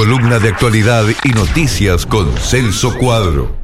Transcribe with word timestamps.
Columna 0.00 0.38
de 0.38 0.48
actualidad 0.48 1.04
y 1.24 1.28
noticias 1.28 2.06
con 2.06 2.34
Celso 2.38 2.96
Cuadro. 2.96 3.54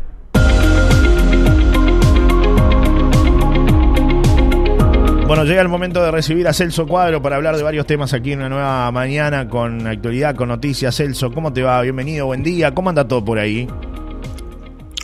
Bueno, 5.26 5.44
llega 5.44 5.62
el 5.62 5.68
momento 5.70 6.04
de 6.04 6.10
recibir 6.10 6.46
a 6.46 6.52
Celso 6.52 6.86
Cuadro 6.86 7.22
para 7.22 7.36
hablar 7.36 7.56
de 7.56 7.62
varios 7.62 7.86
temas 7.86 8.12
aquí 8.12 8.32
en 8.32 8.40
una 8.40 8.50
nueva 8.50 8.92
mañana 8.92 9.48
con 9.48 9.86
actualidad, 9.86 10.36
con 10.36 10.50
noticias. 10.50 10.94
Celso, 10.94 11.32
¿cómo 11.32 11.54
te 11.54 11.62
va? 11.62 11.80
Bienvenido, 11.80 12.26
buen 12.26 12.42
día. 12.42 12.74
¿Cómo 12.74 12.90
anda 12.90 13.08
todo 13.08 13.24
por 13.24 13.38
ahí? 13.38 13.66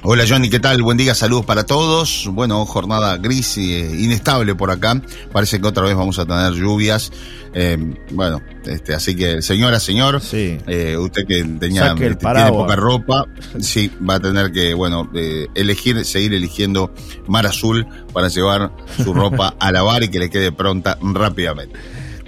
Hola 0.05 0.25
Johnny, 0.29 0.51
¿qué 0.51 0.59
tal? 0.59 0.83
Buen 0.83 0.97
día, 0.99 1.15
saludos 1.15 1.47
para 1.47 1.65
todos. 1.65 2.29
Bueno, 2.33 2.67
jornada 2.67 3.17
gris 3.19 3.57
e 3.57 3.63
inestable 4.01 4.57
por 4.57 4.73
acá. 4.73 5.01
Parece 5.33 5.61
que 5.61 5.67
otra 5.69 5.85
vez 5.85 5.95
vamos 5.95 6.19
a 6.19 6.27
tener 6.27 6.53
lluvias. 6.55 7.13
Eh, 7.55 7.79
bueno, 8.11 8.43
este, 8.65 8.95
así 8.95 9.15
que 9.15 9.43
señora, 9.43 9.79
señor, 9.79 10.21
Sí. 10.21 10.59
eh, 10.67 10.97
usted 10.97 11.25
que 11.25 11.45
tenía 11.45 11.93
este, 11.93 12.17
tiene 12.17 12.49
poca 12.49 12.75
ropa, 12.75 13.27
sí, 13.61 13.93
va 14.09 14.15
a 14.17 14.21
tener 14.21 14.51
que, 14.51 14.75
bueno, 14.75 15.09
eh, 15.15 15.47
elegir, 15.55 16.05
seguir 16.05 16.35
eligiendo 16.35 16.93
Mar 17.29 17.47
Azul 17.47 17.87
para 18.13 18.27
llevar 18.27 18.73
su 19.05 19.15
ropa 19.15 19.55
a 19.61 19.71
lavar 19.71 20.03
y 20.03 20.09
que 20.09 20.19
le 20.19 20.31
quede 20.31 20.51
pronta 20.51 20.99
rápidamente. 21.01 21.79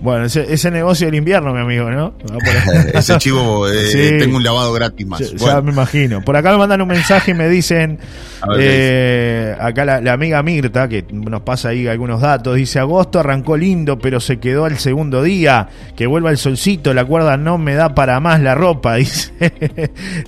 Bueno, 0.02 0.24
ese, 0.26 0.52
ese 0.52 0.70
negocio 0.70 1.06
del 1.06 1.14
invierno, 1.14 1.54
mi 1.54 1.60
amigo, 1.60 1.90
¿no? 1.90 2.14
Ese 2.94 3.16
chivo, 3.18 3.68
eh, 3.68 3.86
Sí. 3.86 4.18
tengo 4.18 4.36
un 4.36 4.44
lavado 4.44 4.72
gratis 4.72 5.06
más. 5.06 5.32
Ya, 5.34 5.60
me 5.62 5.70
imagino. 5.72 6.20
Por 6.22 6.36
acá 6.36 6.50
me 6.52 6.58
mandan 6.58 6.82
un 6.82 6.88
mensaje 6.88 7.30
y 7.30 7.34
me 7.34 7.48
dicen, 7.48 7.98
A 8.42 8.48
ver, 8.48 8.58
¿qué 8.58 8.64
eh, 8.68 9.56
acá 9.58 9.84
la, 9.84 10.00
la 10.00 10.12
amiga 10.12 10.42
Mirta, 10.42 10.88
que 10.88 11.04
nos 11.10 11.42
pasa 11.42 11.68
ahí 11.70 11.86
algunos 11.86 12.20
datos, 12.20 12.56
dice, 12.56 12.80
agosto 12.80 13.20
arrancó 13.20 13.56
lindo, 13.56 13.98
pero 13.98 14.20
se 14.20 14.38
quedó 14.38 14.64
al 14.64 14.78
segundo 14.78 15.22
día, 15.22 15.68
que 15.96 16.06
vuelva 16.06 16.30
el 16.30 16.38
solcito, 16.38 16.92
la 16.92 17.04
cuerda 17.04 17.36
no 17.36 17.56
me 17.56 17.74
da 17.74 17.95
para 17.95 18.18
más 18.20 18.40
la 18.40 18.54
ropa, 18.54 18.95
dice 18.96 19.32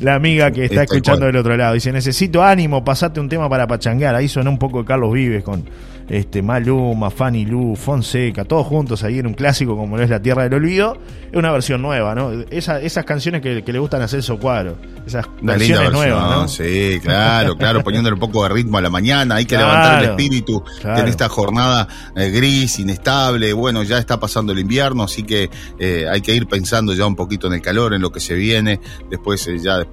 la 0.00 0.14
amiga 0.14 0.50
que 0.52 0.64
está 0.64 0.76
Tal 0.76 0.84
escuchando 0.84 1.20
cual. 1.20 1.32
del 1.32 1.40
otro 1.40 1.56
lado. 1.56 1.74
Dice, 1.74 1.92
necesito 1.92 2.42
ánimo, 2.42 2.84
pasate 2.84 3.20
un 3.20 3.28
tema 3.28 3.48
para 3.48 3.66
pachanguear. 3.66 4.14
Ahí 4.14 4.28
sonó 4.28 4.50
un 4.50 4.58
poco 4.58 4.80
de 4.80 4.84
Carlos 4.86 5.12
Vives 5.12 5.42
con 5.42 5.64
este 6.08 6.42
Maluma, 6.42 7.10
Fanny 7.10 7.44
Lu, 7.46 7.74
Fonseca, 7.76 8.44
todos 8.44 8.66
juntos 8.66 9.02
ahí 9.02 9.18
en 9.18 9.26
un 9.26 9.34
clásico 9.34 9.76
como 9.76 9.96
lo 9.96 10.02
es 10.02 10.10
La 10.10 10.20
Tierra 10.22 10.44
del 10.44 10.54
Olvido. 10.54 10.96
Es 11.30 11.36
una 11.36 11.50
versión 11.50 11.82
nueva, 11.82 12.14
¿no? 12.14 12.30
Esa- 12.50 12.80
esas 12.80 13.04
canciones 13.04 13.40
que, 13.42 13.62
que 13.64 13.72
le 13.72 13.78
gustan 13.78 14.02
a 14.02 14.08
Celso 14.08 14.38
Cuadro, 14.38 14.76
esas 15.06 15.26
Una 15.42 15.52
versión, 15.54 15.92
nuevas, 15.92 16.30
¿no? 16.30 16.48
Sí, 16.48 16.98
claro, 17.02 17.56
claro, 17.56 17.82
poniéndole 17.82 18.14
un 18.14 18.20
poco 18.20 18.42
de 18.44 18.50
ritmo 18.50 18.78
a 18.78 18.80
la 18.80 18.90
mañana, 18.90 19.36
hay 19.36 19.44
que 19.44 19.56
Claro, 19.56 19.68
levantar 19.72 20.02
el 20.04 20.10
espíritu 20.10 20.62
claro. 20.80 21.00
en 21.00 21.08
esta 21.08 21.28
jornada 21.28 21.88
eh, 22.16 22.30
gris, 22.30 22.78
inestable, 22.78 23.52
bueno, 23.52 23.82
ya 23.82 23.98
está 23.98 24.20
pasando 24.20 24.52
el 24.52 24.58
invierno, 24.60 25.02
así 25.02 25.22
que 25.24 25.50
eh, 25.78 26.06
hay 26.10 26.20
que 26.20 26.34
ir 26.34 26.46
pensando 26.46 26.94
ya 26.94 27.06
un 27.06 27.16
poquito 27.16 27.46
en 27.48 27.54
el 27.54 27.60
calor, 27.62 27.94
en 27.94 28.00
lo 28.02 28.10
que 28.10 28.20
se 28.20 28.34
viene, 28.34 28.80
después 29.10 29.46
eh, 29.48 29.58
ya 29.58 29.84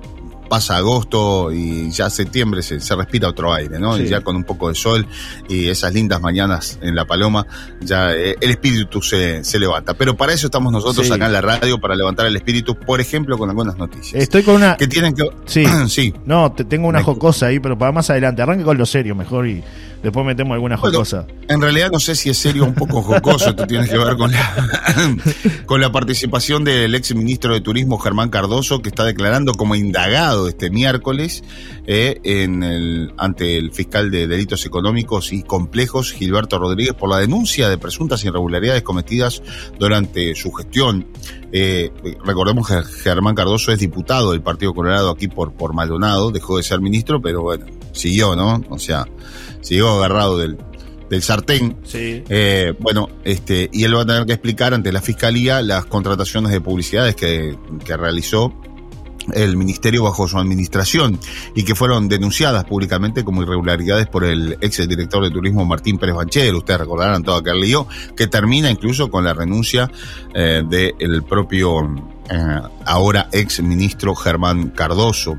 pasa 0.53 0.77
agosto 0.77 1.51
y 1.51 1.89
ya 1.89 2.11
septiembre 2.11 2.61
se, 2.61 2.79
se 2.79 2.95
respira 2.95 3.27
otro 3.27 3.51
aire, 3.51 3.79
¿no? 3.79 3.97
Sí. 3.97 4.03
Y 4.03 4.07
ya 4.07 4.21
con 4.21 4.35
un 4.35 4.43
poco 4.43 4.69
de 4.69 4.75
sol 4.75 5.07
y 5.49 5.67
esas 5.67 5.91
lindas 5.95 6.21
mañanas 6.21 6.77
en 6.83 6.93
La 6.95 7.05
Paloma, 7.05 7.47
ya 7.81 8.13
eh, 8.13 8.35
el 8.39 8.51
espíritu 8.51 9.01
se, 9.01 9.43
se 9.43 9.57
levanta. 9.57 9.95
Pero 9.95 10.15
para 10.15 10.31
eso 10.31 10.45
estamos 10.45 10.71
nosotros 10.71 11.07
Sí. 11.07 11.11
acá 11.11 11.25
en 11.25 11.33
la 11.33 11.41
radio, 11.41 11.79
para 11.79 11.95
levantar 11.95 12.27
el 12.27 12.35
espíritu, 12.35 12.75
por 12.75 13.01
ejemplo, 13.01 13.35
con 13.35 13.49
algunas 13.49 13.77
noticias. 13.79 14.21
Estoy 14.21 14.43
con 14.43 14.53
una... 14.57 14.77
que 14.77 14.85
tienen 14.87 15.15
que... 15.15 15.27
Sí. 15.47 15.65
sí. 15.87 16.13
No, 16.27 16.51
te 16.51 16.65
tengo 16.65 16.87
una 16.87 17.01
jocosa 17.01 17.47
ahí, 17.47 17.59
pero 17.59 17.75
para 17.75 17.91
más 17.91 18.11
adelante. 18.11 18.43
Arranque 18.43 18.63
con 18.63 18.77
lo 18.77 18.85
serio 18.85 19.15
mejor 19.15 19.47
y 19.47 19.63
después 20.03 20.25
metemos 20.25 20.53
alguna 20.53 20.75
Bueno, 20.77 20.97
jocosa. 20.97 21.25
En 21.47 21.61
realidad 21.61 21.89
no 21.91 21.99
sé 21.99 22.15
si 22.15 22.29
es 22.29 22.37
serio 22.37 22.63
o 22.63 22.67
un 22.67 22.73
poco 22.75 23.01
jocoso, 23.01 23.49
esto 23.49 23.65
tiene 23.65 23.87
que 23.87 23.97
ver 23.97 24.15
con 24.17 24.31
la, 24.31 25.15
con 25.65 25.81
la 25.81 25.91
participación 25.91 26.63
del 26.63 26.93
ex 26.93 27.15
ministro 27.15 27.53
de 27.53 27.61
Turismo 27.61 27.97
Germán 27.97 28.29
Cardoso, 28.29 28.81
que 28.81 28.89
está 28.89 29.05
declarando 29.05 29.53
como 29.53 29.75
indagado 29.75 30.47
este 30.47 30.69
miércoles 30.69 31.43
eh, 31.87 32.19
en 32.23 32.63
el, 32.63 33.13
ante 33.17 33.57
el 33.57 33.71
fiscal 33.71 34.11
de 34.11 34.27
delitos 34.27 34.65
económicos 34.65 35.33
y 35.33 35.43
complejos, 35.43 36.11
Gilberto 36.11 36.59
Rodríguez, 36.59 36.93
por 36.93 37.09
la 37.09 37.17
denuncia 37.17 37.69
de 37.69 37.77
presuntas 37.77 38.23
irregularidades 38.23 38.83
cometidas 38.83 39.42
durante 39.80 40.36
su 40.36 40.52
gestión. 40.52 41.08
Eh, 41.52 41.92
recordemos 42.23 42.67
que 42.67 42.81
Germán 42.83 43.36
Cardoso 43.36 43.71
es 43.71 43.80
diputado 43.80 44.31
del 44.31 44.42
Partido 44.42 44.73
Colorado 44.73 45.11
aquí 45.11 45.27
por, 45.27 45.53
por 45.53 45.73
Maldonado, 45.73 46.31
dejó 46.31 46.58
de 46.58 46.63
ser 46.63 46.81
ministro, 46.81 47.21
pero 47.21 47.43
bueno, 47.43 47.65
siguió, 47.92 48.36
¿no? 48.36 48.61
O 48.69 48.80
sea, 48.80 49.05
siguió 49.63 49.89
agarrado 49.89 50.37
del, 50.37 50.57
del 51.09 51.23
sartén. 51.23 51.77
Sí. 51.83 52.23
Eh, 52.29 52.73
bueno, 52.79 53.09
este, 53.23 53.69
y 53.73 53.83
él 53.83 53.95
va 53.95 54.01
a 54.01 54.05
tener 54.05 54.25
que 54.25 54.33
explicar 54.33 54.73
ante 54.73 54.91
la 54.91 55.01
fiscalía 55.01 55.61
las 55.61 55.85
contrataciones 55.85 56.51
de 56.51 56.61
publicidades 56.61 57.15
que, 57.15 57.57
que 57.83 57.97
realizó 57.97 58.53
el 59.31 59.55
ministerio 59.55 60.03
bajo 60.03 60.27
su 60.27 60.37
administración 60.37 61.19
y 61.55 61.63
que 61.63 61.75
fueron 61.75 62.09
denunciadas 62.09 62.65
públicamente 62.65 63.23
como 63.23 63.41
irregularidades 63.41 64.07
por 64.07 64.25
el 64.25 64.57
ex 64.59 64.87
director 64.87 65.23
de 65.23 65.31
turismo 65.31 65.65
Martín 65.65 65.97
Pérez 65.97 66.15
Banchero. 66.15 66.57
Ustedes 66.57 66.81
recordarán 66.81 67.23
todo 67.23 67.37
aquel 67.37 67.59
lío 67.59 67.87
que 68.15 68.27
termina 68.27 68.69
incluso 68.69 69.09
con 69.09 69.23
la 69.23 69.33
renuncia 69.33 69.89
eh, 70.33 70.63
del 70.67 71.23
propio 71.23 71.95
eh, 72.30 72.61
ahora 72.85 73.30
ex 73.31 73.61
ministro 73.61 74.15
Germán 74.15 74.69
Cardoso. 74.69 75.37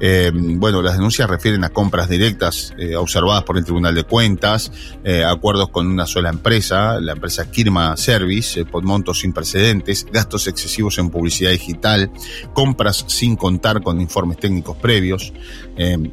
Eh, 0.00 0.30
bueno, 0.34 0.80
las 0.80 0.94
denuncias 0.94 1.28
refieren 1.28 1.62
a 1.62 1.68
compras 1.68 2.08
directas 2.08 2.72
eh, 2.78 2.96
observadas 2.96 3.44
por 3.44 3.58
el 3.58 3.64
Tribunal 3.64 3.94
de 3.94 4.04
Cuentas, 4.04 4.72
eh, 5.04 5.22
acuerdos 5.24 5.68
con 5.68 5.86
una 5.86 6.06
sola 6.06 6.30
empresa, 6.30 6.98
la 7.00 7.12
empresa 7.12 7.50
Kirma 7.50 7.96
Service, 7.98 8.64
por 8.64 8.82
montos 8.82 9.20
sin 9.20 9.34
precedentes, 9.34 10.06
gastos 10.10 10.46
excesivos 10.46 10.98
en 10.98 11.10
publicidad 11.10 11.50
digital, 11.50 12.10
compras 12.54 13.04
sin 13.08 13.36
contar 13.36 13.82
con 13.82 14.00
informes 14.00 14.38
técnicos 14.38 14.76
previos. 14.76 15.32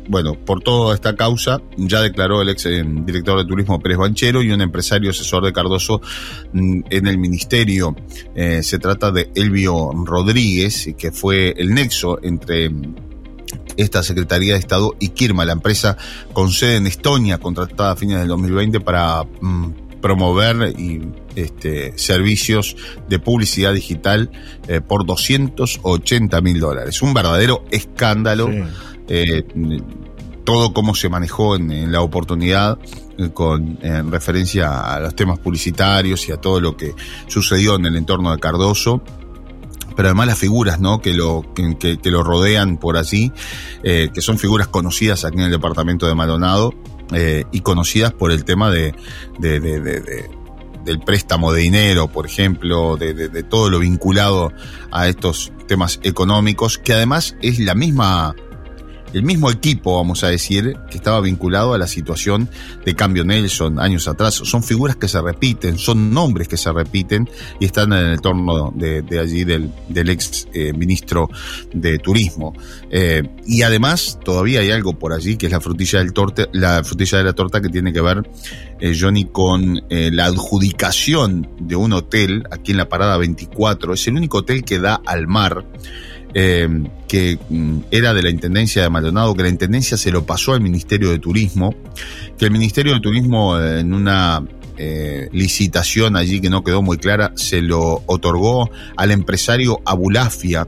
Bueno, 0.08 0.34
por 0.34 0.62
toda 0.62 0.96
esta 0.96 1.16
causa 1.16 1.62
ya 1.75 2.02
declaró 2.02 2.42
el 2.42 2.48
ex 2.48 2.64
director 3.06 3.38
de 3.38 3.46
turismo 3.46 3.80
Pérez 3.80 3.98
Banchero 3.98 4.42
y 4.42 4.52
un 4.52 4.62
empresario 4.62 5.09
asesor 5.09 5.44
de 5.44 5.52
Cardoso 5.52 6.00
mm, 6.54 6.84
en 6.90 7.08
el 7.08 7.18
ministerio. 7.18 7.94
Se 8.62 8.80
trata 8.80 9.12
de 9.12 9.30
Elvio 9.36 9.92
Rodríguez, 10.06 10.94
que 10.98 11.12
fue 11.12 11.54
el 11.58 11.74
nexo 11.74 12.19
entre 12.24 12.72
esta 13.78 14.04
Secretaría 14.04 14.54
de 14.54 14.60
Estado 14.60 14.96
y 15.00 15.10
Kirma, 15.10 15.46
la 15.46 15.54
empresa 15.54 15.98
con 16.34 16.52
sede 16.52 16.78
en 16.78 16.88
Estonia, 16.88 17.38
contratada 17.38 17.92
a 17.92 17.96
fines 17.96 18.20
del 18.20 18.28
2020 18.28 18.80
para 18.82 19.24
mm, 19.24 20.02
promover 20.02 20.74
y 20.78 21.02
este, 21.36 21.98
servicios 21.98 22.76
de 23.08 23.20
publicidad 23.20 23.74
digital 23.74 24.32
eh, 24.68 24.82
por 24.82 25.06
280 25.06 26.42
mil 26.42 26.60
dólares. 26.60 27.02
Un 27.02 27.14
verdadero 27.14 27.64
escándalo. 27.72 28.48
Sí. 28.48 28.64
eh, 29.10 29.44
todo 30.44 30.72
cómo 30.72 30.96
se 30.96 31.10
manejó 31.10 31.58
en, 31.58 31.72
en 31.72 31.92
la 31.92 32.00
oportunidad 32.00 32.80
eh, 33.18 33.32
con 33.34 33.80
en 33.82 34.10
referencia 34.10 34.96
a 34.96 35.00
los 35.02 35.14
temas 35.14 35.40
publicitarios 35.40 36.30
y 36.30 36.32
a 36.32 36.38
todo 36.38 36.62
lo 36.62 36.78
que 36.78 36.94
sucedió 37.28 37.76
en 37.76 37.86
el 37.86 37.98
entorno 37.98 38.32
de 38.32 38.40
Cardoso 38.40 39.02
pero 39.97 40.08
además 40.08 40.28
las 40.28 40.40
figuras 40.40 40.80
¿no? 40.80 41.02
que, 41.02 41.13
lo, 41.13 41.44
que, 41.53 41.75
que- 41.78 41.97
que 41.97 42.09
lo 42.12 42.24
rodean 42.24 42.78
por 42.78 42.96
allí, 42.96 43.34
eh, 43.84 44.09
que 44.13 44.22
son 44.22 44.38
figuras 44.40 44.68
conocidas 44.69 45.25
aquí 45.25 45.35
en 45.38 45.44
el 45.44 45.52
departamento 45.52 46.08
de 46.08 46.16
Maldonado 46.16 46.74
eh, 47.13 47.44
y 47.52 47.59
conocidas 47.59 48.13
por 48.13 48.31
el 48.31 48.46
tema 48.46 48.69
de, 48.72 48.94
de- 49.40 49.59
de- 49.59 49.81
de- 49.81 50.00
de- 50.00 50.30
del 50.86 51.00
préstamo 51.00 51.52
de 51.52 51.62
dinero, 51.63 52.07
por 52.07 52.25
ejemplo, 52.25 52.96
de, 52.96 53.13
de- 53.13 53.28
de 53.28 53.44
todo 53.44 53.69
lo 53.69 53.80
vinculado 53.80 54.53
a 54.91 55.09
estos 55.09 55.52
temas 55.68 56.00
económicos, 56.03 56.78
que 56.78 56.94
además 56.94 57.36
es 57.41 57.59
la 57.59 57.75
misma 57.75 58.34
el 59.18 59.24
mismo 59.24 59.50
equipo, 59.50 59.96
vamos 59.96 60.24
a 60.24 60.28
decir, 60.28 60.78
que 60.92 60.98
estaba 60.98 61.20
vinculado 61.22 61.74
a 61.74 61.80
la 61.80 61.88
situación 61.88 62.48
de 62.86 62.96
Cambio 62.96 63.26
Nelson 63.26 63.80
años 63.80 64.08
atrás. 64.08 64.36
Son 64.36 64.62
figuras 64.62 64.96
que 64.96 65.08
se 65.08 65.20
repiten, 65.20 65.80
son 65.80 66.14
nombres 66.14 66.48
que 66.48 66.56
se 66.56 66.72
repiten 66.72 67.28
y 67.60 67.66
están 67.66 67.94
en 67.94 68.00
el 68.00 68.14
entorno 68.14 68.72
de, 68.76 69.04
allí 69.20 69.44
del, 69.44 69.72
ex 70.10 70.48
eh, 70.54 70.72
ministro 70.72 71.30
de 71.74 71.98
Turismo. 71.98 72.54
Eh, 72.92 73.24
y 73.48 73.64
además, 73.64 74.19
todavía 74.24 74.60
hay 74.60 74.69
algo 74.69 74.94
por 74.94 75.14
allí 75.14 75.36
que 75.36 75.48
es 75.48 75.52
la 75.52 75.62
frutilla 75.62 75.98
del 75.98 76.13
torte, 76.13 76.48
la 76.54 76.84
frutilla 76.84 77.18
de 77.18 77.24
la 77.24 77.34
torta 77.34 77.60
que 77.60 77.70
tiene 77.70 77.92
que 77.92 78.02
ver, 78.02 78.30
eh, 78.80 78.96
Johnny, 79.00 79.25
con 79.25 79.81
la 79.90 80.25
adjudicación 80.25 81.50
de 81.60 81.75
un 81.75 81.94
hotel 81.94 82.44
aquí 82.52 82.72
en 82.72 82.78
la 82.78 82.88
parada 82.88 83.18
24. 83.18 83.96
Es 83.96 84.08
el 84.08 84.16
único 84.16 84.40
hotel 84.40 84.63
que 84.63 84.78
da 84.78 85.02
al 85.06 85.28
mar 85.28 85.66
eh, 86.39 86.69
que 87.07 87.39
mm, 87.50 87.80
era 87.89 88.13
de 88.13 88.22
la 88.22 88.30
Intendencia 88.30 88.84
de 88.84 88.89
Maldonado, 88.92 89.34
que 89.34 89.42
la 89.42 89.50
Intendencia 89.50 89.98
se 89.98 90.12
lo 90.12 90.24
pasó 90.24 90.54
al 90.54 90.62
Ministerio 90.62 91.10
de 91.10 91.18
Turismo, 91.18 91.74
que 92.38 92.45
el 92.45 92.51
Ministerio 92.51 92.94
de 92.94 93.00
Turismo 93.00 93.60
eh, 93.60 93.80
en 93.80 93.92
una 93.92 94.44
eh, 94.78 95.30
licitación 95.31 96.16
allí 96.16 96.39
que 96.39 96.51
no 96.51 96.63
quedó 96.63 96.84
muy 96.84 96.98
clara, 97.00 97.31
se 97.34 97.63
lo 97.63 98.04
otorgó 98.06 98.69
al 98.95 99.10
empresario 99.10 99.80
Abulafia. 99.84 100.68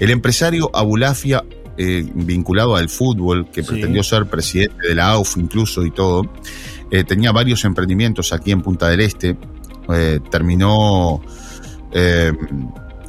El 0.00 0.10
empresario 0.10 0.72
Abulafia, 0.74 1.44
eh, 1.78 2.04
vinculado 2.12 2.74
al 2.74 2.88
fútbol, 2.88 3.48
que 3.52 3.62
Sí. 3.62 3.68
pretendió 3.68 4.02
ser 4.02 4.26
presidente 4.26 4.88
de 4.88 4.96
la 4.96 5.10
AUF 5.10 5.36
incluso 5.36 5.84
y 5.86 5.92
todo, 5.92 6.22
eh, 6.90 7.04
tenía 7.04 7.30
varios 7.30 7.64
emprendimientos 7.64 8.32
aquí 8.32 8.50
en 8.50 8.60
Punta 8.60 8.88
del 8.88 9.02
Este, 9.02 9.36
terminó, 10.32 11.22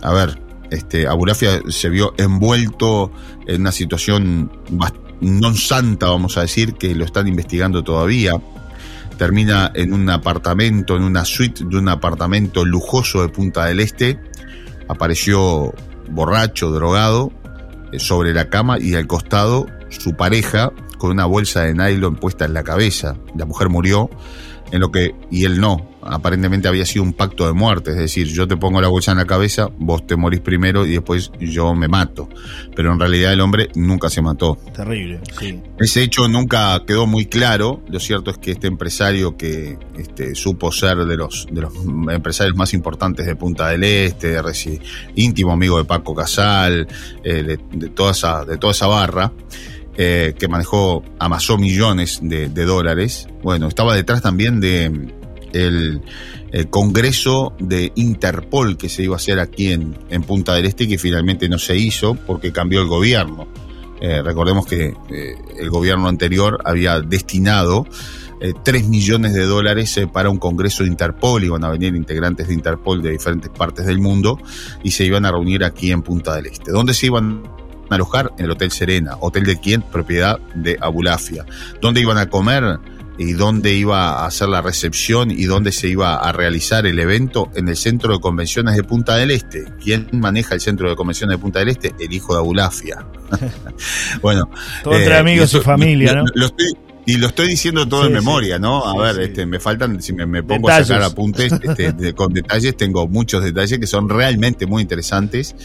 a 0.03 0.13
ver, 0.13 0.46
este, 0.71 1.07
Abulafia 1.07 1.61
se 1.69 1.89
vio 1.89 2.13
envuelto 2.17 3.11
en 3.45 3.61
una 3.61 3.71
situación 3.71 4.51
no 5.21 5.55
santa, 5.55 6.09
vamos 6.09 6.37
a 6.37 6.41
decir, 6.41 6.73
que 6.73 6.93
lo 6.95 7.05
están 7.05 7.27
investigando 7.27 7.83
todavía. 7.83 8.41
Termina 9.17 9.71
en 9.73 9.93
un 9.93 10.09
apartamento, 10.09 10.95
en 10.95 11.03
una 11.03 11.25
suite 11.25 11.63
de 11.65 11.77
un 11.77 11.89
apartamento 11.89 12.65
lujoso 12.65 13.21
de 13.21 13.29
Punta 13.29 13.65
del 13.65 13.79
Este. 13.79 14.19
Apareció 14.87 15.73
borracho, 16.09 16.69
drogado, 16.69 17.31
eh, 17.91 17.99
sobre 17.99 18.33
la 18.33 18.49
cama 18.49 18.77
y 18.79 18.93
al 18.95 19.07
costado 19.07 19.65
su 19.89 20.15
pareja 20.15 20.71
con 20.97 21.11
una 21.11 21.25
bolsa 21.25 21.61
de 21.63 21.73
nylon 21.73 22.15
puesta 22.15 22.45
en 22.45 22.53
la 22.53 22.63
cabeza. 22.63 23.15
La 23.35 23.45
mujer 23.45 23.69
murió 23.69 24.09
en 24.71 24.81
lo 24.81 24.91
que, 24.91 25.15
y 25.31 25.45
él 25.45 25.59
no, 25.59 25.89
aparentemente 26.07 26.68
había 26.68 26.86
sido 26.86 27.04
un 27.04 27.13
pacto 27.13 27.45
de 27.45 27.54
muerte, 27.54 27.92
es 27.92 27.98
decir, 27.98 28.27
yo 28.27 28.48
te 28.48 28.57
pongo 28.57 28.81
la 28.81 28.88
bolsa 28.88 29.12
en 29.12 29.18
la 29.18 29.25
cabeza, 29.25 29.69
vos 29.77 30.06
te 30.07 30.15
morís 30.15 30.39
primero 30.39 30.86
y 30.86 30.92
después 30.92 31.31
yo 31.39 31.75
me 31.75 31.88
mato. 31.88 32.30
Pero 32.75 32.94
en 32.94 33.00
realidad 33.00 33.33
el 33.33 33.42
hombre 33.42 33.69
nunca 33.75 34.09
se 34.09 34.21
mató. 34.21 34.57
Terrible, 34.74 35.19
sí. 35.39 35.62
Ese 35.80 36.04
hecho 36.04 36.27
nunca 36.27 36.81
quedó 36.86 37.06
muy 37.06 37.25
claro. 37.25 37.81
Lo 37.89 38.00
cierto 38.00 38.31
es 38.31 38.38
que 38.38 38.51
este 38.51 38.68
empresario 38.68 39.38
que 39.38 39.77
este, 39.98 40.36
supo 40.36 40.71
ser 40.71 40.98
de 41.06 41.18
los, 41.18 41.48
de 41.51 41.62
los 41.62 41.74
empresarios 42.12 42.56
más 42.56 42.74
importantes 42.74 43.25
de 43.25 43.36
Punta 43.36 43.69
del 43.69 43.83
Este, 43.83 44.30
de 44.30 44.81
íntimo 45.15 45.51
amigo 45.51 45.77
de 45.77 45.86
Paco 45.86 46.15
Casal, 46.15 46.88
eh, 47.24 47.44
de, 47.44 47.89
toda 47.89 48.12
esa, 48.12 48.45
de 48.45 48.57
toda 48.57 48.71
esa 48.71 48.88
barra, 48.88 49.31
eh, 49.98 50.36
que 50.38 50.48
manejó, 50.48 51.04
amasó 51.19 51.57
millones 51.57 52.19
de, 52.21 52.48
dólares. 52.50 53.27
Bueno, 53.42 53.68
estaba 53.68 53.95
detrás 53.95 54.21
también 54.21 54.59
de 54.59 55.12
el, 55.53 56.01
congreso 56.69 57.53
de 57.59 57.91
Interpol 57.95 58.77
que 58.77 58.89
se 58.89 59.03
iba 59.03 59.15
a 59.15 59.17
hacer 59.17 59.39
aquí 59.39 59.71
en, 59.73 60.23
Punta 60.23 60.53
del 60.53 60.65
Este 60.65 60.88
que 60.88 60.97
finalmente 60.97 61.49
no 61.49 61.59
se 61.59 61.77
hizo 61.77 62.15
porque 62.15 62.51
cambió 62.51 62.81
el 62.81 62.88
gobierno. 62.88 63.47
Eh, 63.99 64.21
recordemos 64.21 64.65
que 64.65 64.94
eh, 65.09 65.35
el 65.59 65.69
gobierno 65.69 66.07
anterior 66.07 66.59
había 66.63 67.01
destinado 67.01 67.85
3 68.63 68.88
millones 68.88 69.33
de 69.33 69.45
dólares 69.45 69.99
para 70.13 70.29
un 70.29 70.38
congreso 70.38 70.83
de 70.83 70.89
Interpol, 70.89 71.44
iban 71.44 71.63
a 71.63 71.69
venir 71.69 71.95
integrantes 71.95 72.47
de 72.47 72.53
Interpol 72.53 73.01
de 73.01 73.11
diferentes 73.11 73.49
partes 73.49 73.85
del 73.88 73.99
mundo 73.99 74.39
y 74.83 74.91
se 74.91 75.05
iban 75.05 75.25
a 75.25 75.31
reunir 75.31 75.63
aquí 75.63 75.91
en 75.91 76.03
Punta 76.03 76.35
del 76.35 76.45
Este. 76.45 76.71
¿Dónde 76.71 76.94
se 76.94 77.07
iban 77.07 77.44
alojar 77.89 78.33
en 78.38 78.45
el 78.45 78.51
Hotel 78.51 78.71
Serena, 78.71 79.17
hotel 79.19 79.44
de 79.44 79.59
quién, 79.59 79.81
propiedad 79.81 80.39
de 80.55 80.77
Abulafia. 80.79 81.45
¿Dónde 81.81 82.01
iban 82.01 82.17
a 82.17 82.29
comer? 82.29 82.79
Y 83.17 83.33
dónde 83.33 83.73
iba 83.73 84.21
a 84.21 84.27
hacer 84.27 84.49
la 84.49 84.61
recepción 84.61 85.31
y 85.31 85.45
dónde 85.45 85.71
se 85.71 85.87
iba 85.87 86.15
a 86.15 86.31
realizar 86.31 86.85
el 86.85 86.99
evento 86.99 87.49
en 87.55 87.67
el 87.67 87.75
Centro 87.75 88.13
de 88.13 88.19
Convenciones 88.19 88.75
de 88.75 88.83
Punta 88.83 89.15
del 89.15 89.31
Este. 89.31 89.65
¿Quién 89.83 90.07
maneja 90.13 90.55
el 90.55 90.61
Centro 90.61 90.89
de 90.89 90.95
Convenciones 90.95 91.37
de 91.37 91.41
Punta 91.41 91.59
del 91.59 91.69
Este? 91.69 91.93
El 91.99 92.13
hijo 92.13 92.33
de 92.33 92.39
Abulafia. 92.39 93.05
bueno. 94.21 94.49
Todo 94.83 94.95
entre 94.95 95.13
eh, 95.13 95.17
amigos 95.17 95.53
y 95.53 95.59
familia, 95.59 96.15
¿no? 96.15 96.25
y 97.07 97.15
lo 97.15 97.27
estoy 97.27 97.47
diciendo 97.47 97.87
todo 97.87 98.05
en 98.05 98.11
memoria, 98.11 98.59
¿no? 98.59 98.85
A 98.85 99.01
ver, 99.01 99.21
este, 99.21 99.45
me 99.45 99.61
faltan, 99.61 100.01
si 100.01 100.11
me, 100.11 100.43
pongo 100.43 100.67
a 100.67 100.83
sacar 100.83 101.03
apuntes 101.03 101.53
este, 101.53 102.13
con 102.15 102.33
detalles, 102.33 102.75
tengo 102.75 103.07
muchos 103.07 103.45
detalles 103.45 103.79
que 103.79 103.87
son 103.87 104.09
realmente 104.09 104.65
muy 104.65 104.81
interesantes. 104.81 105.55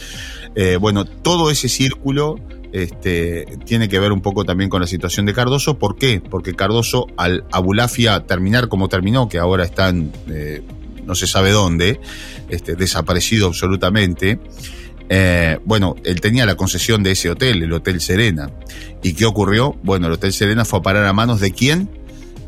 Eh, 0.55 0.77
bueno, 0.77 1.03
todo 1.03 1.51
ese 1.51 1.67
círculo 1.67 2.39
este, 2.73 3.45
tiene 3.65 3.87
que 3.87 3.99
ver 3.99 4.11
un 4.11 4.21
poco 4.21 4.43
también 4.43 4.69
con 4.69 4.81
la 4.81 4.87
situación 4.87 5.27
de 5.27 5.33
Cardoso. 5.33 5.77
¿Por 5.77 5.95
qué? 5.95 6.21
Porque 6.21 6.55
Cardoso, 6.55 7.05
al 7.17 7.45
Abulafia 7.51 8.25
terminar 8.25 8.67
como 8.67 8.89
terminó, 8.89 9.29
que 9.29 9.37
ahora 9.37 9.63
está 9.63 9.89
en, 9.89 10.11
eh, 10.27 10.63
no 11.05 11.13
se 11.13 11.27
sabe 11.27 11.51
dónde, 11.51 12.01
este, 12.49 12.75
desaparecido 12.75 13.47
absolutamente, 13.47 14.39
eh, 15.07 15.59
bueno, 15.65 15.95
él 16.03 16.19
tenía 16.19 16.47
la 16.47 16.55
concesión 16.55 17.03
de 17.03 17.11
ese 17.11 17.29
hotel, 17.29 17.61
el 17.61 17.71
Hotel 17.73 18.01
Serena. 18.01 18.49
¿Y 19.03 19.13
qué 19.13 19.25
ocurrió? 19.25 19.77
Bueno, 19.83 20.07
el 20.07 20.13
Hotel 20.13 20.33
Serena 20.33 20.65
fue 20.65 20.79
a 20.79 20.81
parar 20.81 21.05
a 21.05 21.13
manos 21.13 21.39
de 21.39 21.51
quién? 21.51 21.89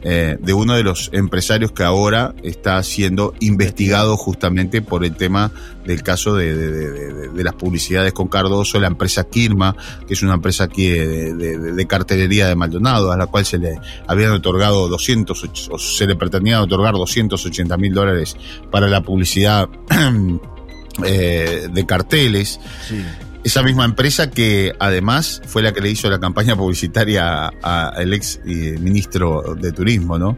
Eh, 0.08 0.38
de 0.40 0.54
uno 0.54 0.76
de 0.76 0.84
los 0.84 1.10
empresarios 1.14 1.72
que 1.72 1.82
ahora 1.82 2.36
está 2.44 2.82
siendo 2.84 3.34
investigado 3.40 4.18
justamente 4.18 4.84
por 4.84 5.04
el 5.04 5.16
tema 5.16 5.52
del 5.84 6.04
caso 6.04 6.36
de, 6.36 7.32
las 7.36 7.54
publicidades 7.56 8.14
con 8.14 8.28
Cardoso, 8.28 8.80
la 8.80 8.86
empresa 8.86 9.24
Kirma, 9.24 9.76
que 10.08 10.14
es 10.14 10.22
una 10.22 10.36
empresa 10.36 10.66
aquí 10.66 10.90
de, 10.90 11.86
cartelería 11.90 12.48
de 12.48 12.56
Maldonado, 12.56 13.12
a 13.12 13.18
la 13.18 13.26
cual 13.26 13.46
se 13.46 13.58
le 13.58 13.80
habían 14.06 14.32
otorgado 14.32 14.88
200, 14.90 15.70
o 15.72 15.80
se 15.80 16.06
le 16.06 16.16
pretendían 16.16 16.62
otorgar 16.62 16.94
280 16.94 17.76
mil 17.78 17.92
dólares 17.96 18.38
para 18.70 18.88
la 18.88 19.02
publicidad 19.02 19.68
eh, 21.04 21.68
de 21.72 21.86
carteles. 21.88 22.60
Sí. 22.88 23.04
Esa 23.46 23.62
misma 23.62 23.86
empresa 23.86 24.32
que 24.32 24.74
además 24.80 25.40
fue 25.46 25.62
la 25.62 25.72
que 25.72 25.80
le 25.80 25.92
hizo 25.92 26.10
la 26.10 26.20
campaña 26.20 26.56
publicitaria 26.56 27.48
al 27.48 28.12
ex 28.12 28.40
eh, 28.44 28.76
ministro 28.82 29.54
de 29.54 29.72
Turismo, 29.72 30.18
¿no? 30.18 30.36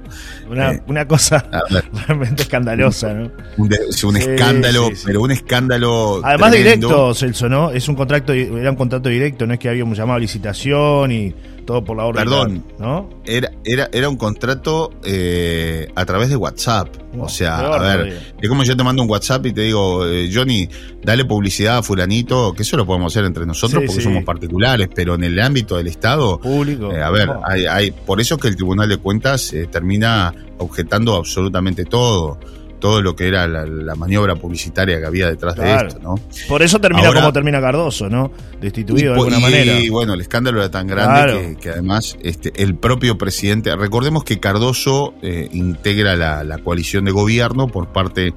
Una, 0.49 0.73
eh, 0.73 1.07
cosa 1.07 1.49
realmente 2.05 2.43
escandalosa, 2.43 3.13
¿no? 3.13 3.31
Un, 3.55 3.73
un 4.03 4.17
escándalo, 4.17 4.89
pero 5.05 5.21
un 5.21 5.31
escándalo. 5.31 6.19
Además 6.21 6.51
directo, 6.51 7.13
Celso, 7.13 7.47
¿no? 7.47 7.71
Es 7.71 7.87
un 7.87 7.95
contrato, 7.95 8.33
era 8.33 8.71
un 8.71 8.75
contrato 8.75 9.07
directo, 9.07 9.47
no 9.47 9.53
es 9.53 9.59
que 9.59 9.69
había 9.69 9.85
un 9.85 9.95
llamado 9.95 10.17
a 10.17 10.19
licitación 10.19 11.09
y 11.13 11.33
todo 11.67 11.83
por 11.83 11.97
la 11.97 12.05
orden. 12.05 12.23
Perdón, 12.23 12.63
¿no? 12.79 13.09
Era, 13.25 13.51
era, 13.63 13.89
era 13.91 14.09
un 14.09 14.15
contrato 14.15 14.89
eh, 15.03 15.87
a 15.93 16.05
través 16.05 16.29
de 16.29 16.35
WhatsApp. 16.37 16.87
o 17.19 17.29
sea, 17.29 17.59
a 17.59 17.79
ver, 17.79 18.19
es 18.41 18.49
como 18.49 18.63
yo 18.63 18.75
te 18.75 18.83
mando 18.83 19.03
un 19.03 19.09
WhatsApp 19.09 19.45
y 19.45 19.53
te 19.53 19.61
digo, 19.61 20.07
eh, 20.07 20.31
Johnny, 20.33 20.67
dale 21.03 21.25
publicidad 21.25 21.79
a 21.79 21.83
fulanito, 21.83 22.53
que 22.53 22.63
eso 22.63 22.77
lo 22.77 22.85
podemos 22.85 23.13
hacer 23.13 23.25
entre 23.25 23.45
nosotros 23.45 23.83
porque 23.85 24.01
somos 24.01 24.23
particulares, 24.23 24.87
pero 24.95 25.15
en 25.15 25.25
el 25.25 25.39
ámbito 25.39 25.77
del 25.77 25.87
Estado, 25.87 26.39
público. 26.39 26.91
Eh, 26.91 27.03
a 27.03 27.11
ver, 27.11 27.29
hay, 27.43 27.65
hay, 27.65 27.91
por 27.91 28.21
eso 28.21 28.35
es 28.35 28.41
que 28.41 28.47
el 28.47 28.55
Tribunal 28.55 28.89
de 28.89 28.97
Cuentas 28.97 29.53
termina 29.69 30.33
objetando 30.57 31.15
absolutamente 31.15 31.85
todo 31.85 32.39
todo 32.79 33.01
lo 33.01 33.15
que 33.15 33.27
era 33.27 33.47
la, 33.47 33.95
maniobra 33.95 34.35
publicitaria 34.35 34.99
que 34.99 35.05
había 35.05 35.27
detrás 35.27 35.55
de 35.55 35.75
esto, 35.75 35.99
¿no? 35.99 36.15
Por 36.47 36.61
eso 36.61 36.79
termina 36.79 37.11
como 37.13 37.33
termina 37.33 37.59
Cardoso, 37.59 38.09
¿no? 38.09 38.31
Destituido 38.61 39.13
de 39.13 39.19
alguna 39.19 39.39
manera. 39.39 39.79
Y 39.79 39.89
bueno, 39.89 40.13
el 40.13 40.21
escándalo 40.21 40.59
era 40.59 40.69
tan 40.69 40.87
grande 40.87 41.57
que, 41.59 41.69
además 41.69 42.17
este, 42.21 42.51
el 42.61 42.75
propio 42.75 43.17
presidente, 43.17 43.75
recordemos 43.75 44.23
que 44.23 44.39
Cardoso 44.39 45.13
eh, 45.21 45.49
integra 45.51 46.15
la, 46.15 46.43
la 46.43 46.57
coalición 46.59 47.05
de 47.05 47.11
gobierno 47.11 47.67
por 47.67 47.87
parte 47.87 48.33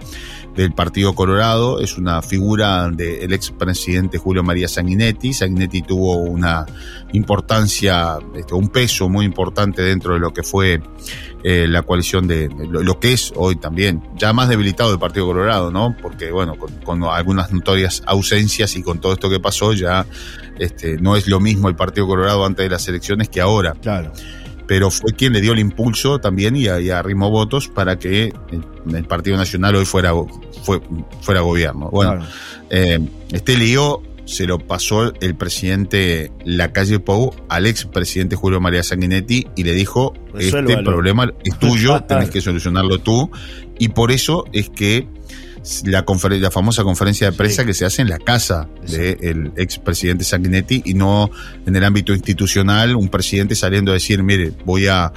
del 0.55 0.73
Partido 0.73 1.14
Colorado, 1.14 1.81
es 1.81 1.97
una 1.97 2.23
figura 2.23 2.91
del 2.91 3.32
expresidente 3.32 4.19
Julio 4.19 4.43
María 4.43 4.69
Sanguinetti. 4.69 5.32
Sanguinetti 5.32 5.82
tuvo 5.82 6.17
una 6.17 6.67
importancia, 7.12 8.19
este, 8.35 8.54
un 8.54 8.69
peso 8.69 9.09
muy 9.09 9.25
importante 9.25 9.83
dentro 9.83 10.14
de 10.14 10.21
lo 10.21 10.33
que 10.33 10.42
fue 10.42 10.83
eh, 11.42 11.66
la 11.69 11.83
coalición 11.83 12.26
de 12.26 12.49
lo, 12.49 13.00
que 13.00 13.12
es 13.12 13.33
hoy 13.37 13.57
también, 13.57 14.02
ya 14.16 14.33
más 14.33 14.49
debilitado 14.49 14.92
el 14.92 14.99
Partido 14.99 15.26
Colorado, 15.26 15.71
¿no? 15.71 15.97
Porque, 16.00 16.30
bueno, 16.30 16.57
con, 16.59 17.04
algunas 17.04 17.52
notorias 17.52 18.02
ausencias 18.07 18.76
y 18.76 18.83
con 18.83 19.00
todo 19.00 19.12
esto 19.12 19.30
que 19.30 19.40
pasó, 19.40 19.73
ya 19.73 20.07
este, 20.59 20.99
no 20.99 21.16
es 21.16 21.26
lo 21.28 21.40
mismo 21.40 21.69
el 21.69 21.76
Partido 21.76 22.07
Colorado 22.07 22.45
antes 22.45 22.64
de 22.64 22.71
las 22.71 22.87
elecciones 22.88 23.28
que 23.28 23.40
ahora. 23.40 23.75
Claro 23.80 24.12
pero 24.71 24.89
fue 24.93 25.15
quien 25.15 25.33
le 25.33 25.41
dio 25.41 25.53
el 25.53 25.59
impulso 25.59 26.21
también 26.21 26.55
y, 26.55 26.69
arrimó 26.69 27.29
votos 27.29 27.67
para 27.67 27.99
que 27.99 28.33
el, 28.53 29.05
Partido 29.05 29.37
Nacional 29.37 29.75
hoy 29.75 29.85
fuera, 29.85 30.12
fuera 31.23 31.41
gobierno. 31.41 31.91
Bueno, 31.91 32.25
eh, 32.71 33.00
este 33.33 33.57
lío 33.57 34.00
se 34.27 34.47
lo 34.47 34.61
pasó 34.61 35.12
el 35.21 35.35
presidente 35.35 36.31
Lacalle 36.45 37.00
Pou 37.00 37.35
al 37.49 37.67
expresidente 37.67 38.37
Julio 38.37 38.61
María 38.61 38.85
Sanguinetti 38.85 39.49
y 39.57 39.65
le 39.65 39.75
dijo, 39.75 40.15
este 40.39 40.77
problema 40.85 41.29
es 41.43 41.59
tuyo, 41.59 42.00
tenés 42.09 42.31
que 42.31 42.41
solucionarlo 42.41 43.00
tú. 43.00 43.29
Y 43.77 43.89
por 43.89 44.12
eso 44.12 44.45
es 44.53 44.71
que 44.71 45.09
la, 45.85 46.05
la 46.38 46.50
famosa 46.50 46.83
conferencia 46.83 47.31
de 47.31 47.37
prensa 47.37 47.64
que 47.64 47.75
se 47.75 47.85
hace 47.85 48.02
en 48.02 48.09
la 48.09 48.19
casa 48.19 48.69
del 48.87 49.52
expresidente 49.57 50.25
Sanguinetti 50.25 50.83
y 50.85 50.95
no 50.95 51.31
en 51.67 51.76
el 51.76 51.85
ámbito 51.85 52.12
institucional, 52.12 52.97
un 52.97 53.09
presidente 53.09 53.55
saliendo 53.55 53.90
a 53.90 53.95
decir, 53.95 54.23
mire, 54.23 54.52
voy 54.64 54.87
a 54.87 55.12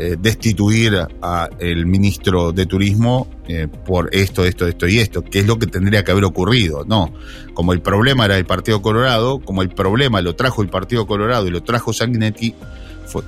eh, 0.00 0.16
destituir 0.16 0.94
a 1.22 1.48
el 1.58 1.86
ministro 1.86 2.52
de 2.52 2.66
Turismo 2.66 3.28
eh, 3.48 3.66
por 3.66 4.14
esto, 4.14 4.44
esto, 4.44 4.66
esto 4.68 4.86
y 4.86 4.98
esto, 5.00 5.24
que 5.24 5.40
es 5.40 5.46
lo 5.46 5.58
que 5.58 5.66
tendría 5.66 6.04
que 6.04 6.12
haber 6.12 6.24
ocurrido. 6.24 6.84
No, 6.86 7.12
como 7.54 7.72
el 7.72 7.80
problema 7.80 8.26
era 8.26 8.36
el 8.36 8.44
Partido 8.44 8.80
Colorado, 8.80 9.40
como 9.40 9.62
el 9.62 9.70
problema 9.70 10.20
lo 10.20 10.36
trajo 10.36 10.62
el 10.62 10.68
Partido 10.68 11.06
Colorado 11.06 11.48
y 11.48 11.50
lo 11.50 11.62
trajo 11.62 11.92
Sanguinetti, 11.92 12.54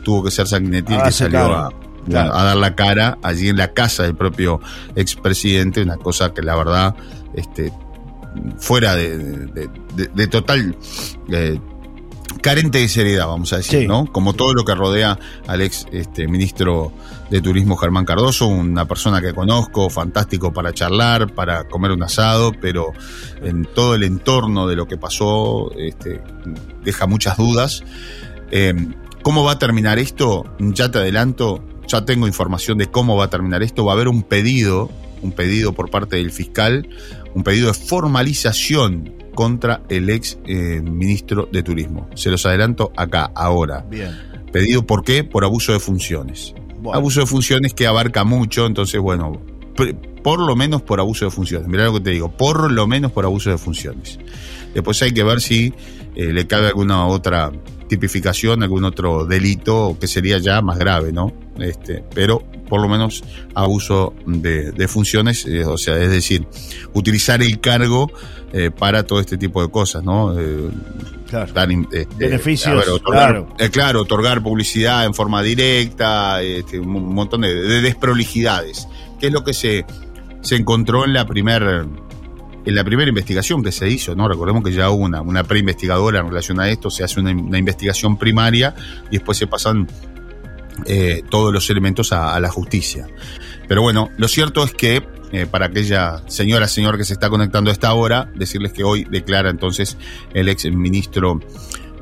tuvo 0.05 0.23
que 0.23 0.31
ser 0.31 0.47
Sanguinetti 0.47 0.93
el 0.93 1.01
ah, 1.01 1.05
que 1.05 1.13
salió 1.13 1.41
a 1.57 1.73
a 2.09 2.45
dar 2.45 2.57
la 2.57 2.75
cara 2.75 3.19
allí 3.23 3.49
en 3.49 3.57
la 3.57 3.73
casa 3.73 4.05
del 4.05 4.15
propio 4.15 4.61
expresidente, 4.97 5.83
una 5.83 5.97
cosa 5.97 6.33
que 6.33 6.43
la 6.43 6.57
verdad, 6.57 6.95
este, 7.35 7.73
fuera 8.59 8.95
de, 8.95 10.27
total 10.31 10.77
eh, 11.31 11.59
carente 12.43 12.79
de 12.79 12.89
seriedad, 12.89 13.27
vamos 13.27 13.53
a 13.53 13.59
decir, 13.59 13.81
Sí. 13.81 13.87
¿no? 13.87 14.07
Como 14.07 14.33
todo 14.35 14.55
lo 14.55 14.65
que 14.65 14.75
rodea 14.75 15.19
al 15.47 15.61
ex 15.61 15.87
este, 15.93 16.29
ministro 16.29 16.93
de 17.31 17.41
Turismo 17.41 17.77
Germán 17.77 18.05
Cardoso, 18.05 18.47
una 18.49 18.87
persona 18.87 19.21
que 19.21 19.35
conozco, 19.35 19.89
fantástico 19.91 20.53
para 20.53 20.73
charlar, 20.73 21.35
para 21.35 21.65
comer 21.65 21.93
un 21.93 22.03
asado, 22.03 22.53
pero 22.61 22.93
en 23.43 23.65
todo 23.65 23.95
el 23.95 24.03
entorno 24.05 24.67
de 24.67 24.77
lo 24.77 24.87
que 24.87 24.97
pasó 24.97 25.71
este, 25.77 26.21
deja 26.83 27.07
muchas 27.07 27.37
dudas. 27.37 27.85
Eh, 28.51 28.75
¿Cómo 29.23 29.45
va 29.45 29.53
a 29.53 29.59
terminar 29.59 29.99
esto? 29.99 30.45
Ya 30.59 30.91
te 30.91 30.99
adelanto, 30.99 31.63
ya 31.91 32.05
tengo 32.05 32.27
información 32.27 32.79
de 32.79 32.87
cómo 32.87 33.17
va 33.17 33.25
a 33.25 33.31
terminar 33.31 33.63
esto. 33.63 33.85
Va 33.85 33.93
a 33.93 33.95
haber 33.95 34.09
un 34.09 34.23
pedido, 34.23 34.91
un 35.23 35.33
pedido 35.33 35.73
por 35.73 35.91
parte 35.91 36.17
del 36.17 36.31
fiscal, 36.31 36.89
un 37.35 37.43
pedido 37.43 37.69
de 37.69 37.75
formalización 37.75 39.15
contra 39.35 39.83
el 39.89 40.11
ex 40.11 40.39
eh, 40.47 40.81
ministro 40.83 41.49
de 41.51 41.63
Turismo. 41.63 42.09
Se 42.15 42.31
los 42.31 42.47
adelanto 42.47 42.93
acá, 42.97 43.31
ahora. 43.35 43.85
Bien. 43.89 44.17
Pedido, 44.53 44.85
¿por 44.87 45.05
qué? 45.05 45.25
Por 45.25 45.45
abuso 45.45 45.73
de 45.73 45.81
funciones. 45.81 46.55
Bueno. 46.81 46.99
Abuso 46.99 47.21
de 47.21 47.27
funciones 47.27 47.75
que 47.75 47.87
abarca 47.87 48.25
mucho, 48.25 48.67
entonces, 48.67 49.01
bueno, 49.01 49.41
por 50.23 50.41
lo 50.41 50.57
menos 50.57 50.83
por 50.83 51.01
abuso 51.01 51.25
de 51.25 51.31
funciones. 51.31 51.69
Mirá 51.69 51.85
lo 51.85 51.95
que 51.95 52.01
te 52.01 52.11
digo, 52.11 52.31
por 52.31 52.71
lo 52.71 52.87
menos 52.87 53.13
por 53.13 53.25
abuso 53.25 53.51
de 53.51 53.59
funciones. 53.59 54.19
Después 54.75 55.01
hay 55.03 55.13
que 55.13 55.23
ver 55.23 55.41
si 55.41 55.73
eh, 56.15 56.33
le 56.33 56.47
cabe 56.47 56.69
alguna 56.69 57.07
otra 57.07 57.53
tipificación, 57.89 58.63
algún 58.63 58.85
otro 58.85 59.25
delito 59.25 59.97
que 60.01 60.07
sería 60.07 60.39
ya 60.39 60.63
más 60.63 60.79
grave, 60.79 61.13
¿no? 61.13 61.33
Este, 61.61 62.05
pero 62.15 62.43
por 62.69 62.81
lo 62.81 62.89
menos 62.89 63.23
abuso 63.55 64.15
de, 64.27 64.73
de 64.73 64.89
funciones, 64.89 65.45
eh, 65.47 65.65
o 65.65 65.77
sea, 65.77 65.97
es 66.01 66.11
decir, 66.11 66.47
utilizar 66.95 67.43
el 67.43 67.61
cargo 67.61 68.11
eh, 68.53 68.71
para 68.71 69.03
todo 69.05 69.21
este 69.21 69.37
tipo 69.37 69.63
de 69.63 69.71
cosas, 69.71 70.03
¿no? 70.03 70.39
Eh, 70.39 70.71
Claro. 71.29 71.53
dar 71.53 71.71
este, 71.71 72.09
Beneficios, 72.17 72.67
a 72.73 72.75
ver, 72.75 72.89
otorgar, 72.89 73.47
claro. 73.57 73.71
claro, 73.71 74.01
otorgar 74.01 74.43
publicidad 74.43 75.05
en 75.05 75.15
forma 75.15 75.45
directa, 75.45 76.43
este, 76.43 76.81
un 76.81 77.15
montón 77.15 77.43
de, 77.43 77.55
de 77.55 77.81
desprolijidades, 77.83 78.89
que 79.21 79.29
es 79.29 79.33
lo 79.33 79.45
que 79.45 79.55
se, 79.55 79.87
se 80.41 80.57
encontró 80.57 81.05
en 81.05 81.13
la 81.13 81.27
primer 81.27 81.87
en 82.65 82.75
la 82.75 82.85
primera 82.85 83.09
investigación 83.09 83.63
que 83.63 83.73
se 83.73 83.89
hizo, 83.89 84.15
¿no? 84.15 84.29
Recordemos 84.29 84.63
que 84.63 84.73
ya 84.73 84.91
hubo 84.91 85.05
una, 85.05 85.23
una 85.23 85.45
preinvestigadora 85.45 86.21
en 86.21 86.29
relación 86.29 86.61
a 86.61 86.69
esto, 86.69 86.91
se 86.91 87.05
hace 87.05 87.21
una, 87.21 87.31
una 87.31 87.59
investigación 87.59 88.19
primaria 88.19 88.75
y 89.11 89.17
después 89.17 89.39
se 89.39 89.47
pasan 89.47 89.89
eh, 90.87 91.23
todos 91.31 91.53
los 91.53 91.69
elementos 91.71 92.13
a, 92.13 92.39
la 92.41 92.51
justicia. 92.51 93.07
Pero 93.69 93.83
bueno, 93.83 94.11
lo 94.17 94.29
cierto 94.29 94.65
es 94.65 94.73
que 94.73 95.03
eh, 95.33 95.47
para 95.47 95.67
aquella 95.67 96.23
señora, 96.27 96.67
señor 96.67 96.99
que 96.99 97.05
se 97.05 97.13
está 97.13 97.29
conectando 97.29 97.71
a 97.71 97.73
esta 97.73 97.93
hora, 97.95 98.31
decirles 98.35 98.73
que 98.73 98.85
hoy 98.85 99.05
declara 99.05 99.51
entonces 99.51 99.97
el 100.35 100.49
ex 100.49 100.65
ministro 100.67 101.41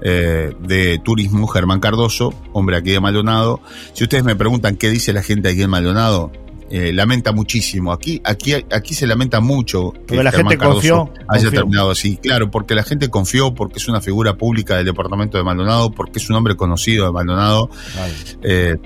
eh, 0.01 0.55
de 0.61 1.01
Turismo, 1.05 1.47
Germán 1.47 1.81
Cardoso, 1.81 2.33
hombre 2.53 2.77
aquí 2.77 2.91
de 2.91 3.01
Maldonado. 3.01 3.61
Si 3.93 4.05
ustedes 4.05 4.25
me 4.25 4.37
preguntan 4.37 4.77
qué 4.77 4.91
dice 4.91 5.13
la 5.13 5.23
gente 5.23 5.49
aquí 5.49 5.63
en 5.63 5.71
Maldonado, 5.71 6.33
eh, 6.71 6.93
lamenta 6.93 7.33
muchísimo. 7.33 7.93
Aquí, 7.93 8.21
aquí, 8.25 8.55
aquí 8.55 8.95
se 8.95 9.07
lamenta 9.07 9.41
mucho 9.41 9.93
que 9.93 9.99
Porque 10.01 10.23
la 10.23 10.31
Germán 10.31 10.51
gente 10.53 10.65
confió, 10.67 11.13
haya 11.29 11.43
confió. 11.45 11.51
terminado 11.51 11.91
así. 11.91 12.17
Claro, 12.19 12.51
porque 12.51 12.75
la 12.75 12.83
gente 12.83 13.09
confió, 13.09 13.55
porque 13.55 13.79
es 13.79 13.89
una 13.89 14.01
figura 14.01 14.35
pública 14.37 14.77
del 14.77 14.87
departamento 14.87 15.39
de 15.39 15.45
Maldonado, 15.45 15.91
porque 15.91 16.19
es 16.19 16.29
un 16.31 16.37
hombre 16.37 16.57
conocido 16.57 17.07
de 17.07 17.13
Maldonado. 17.13 17.71
Vale. 17.97 18.15
Eh, 18.43 18.77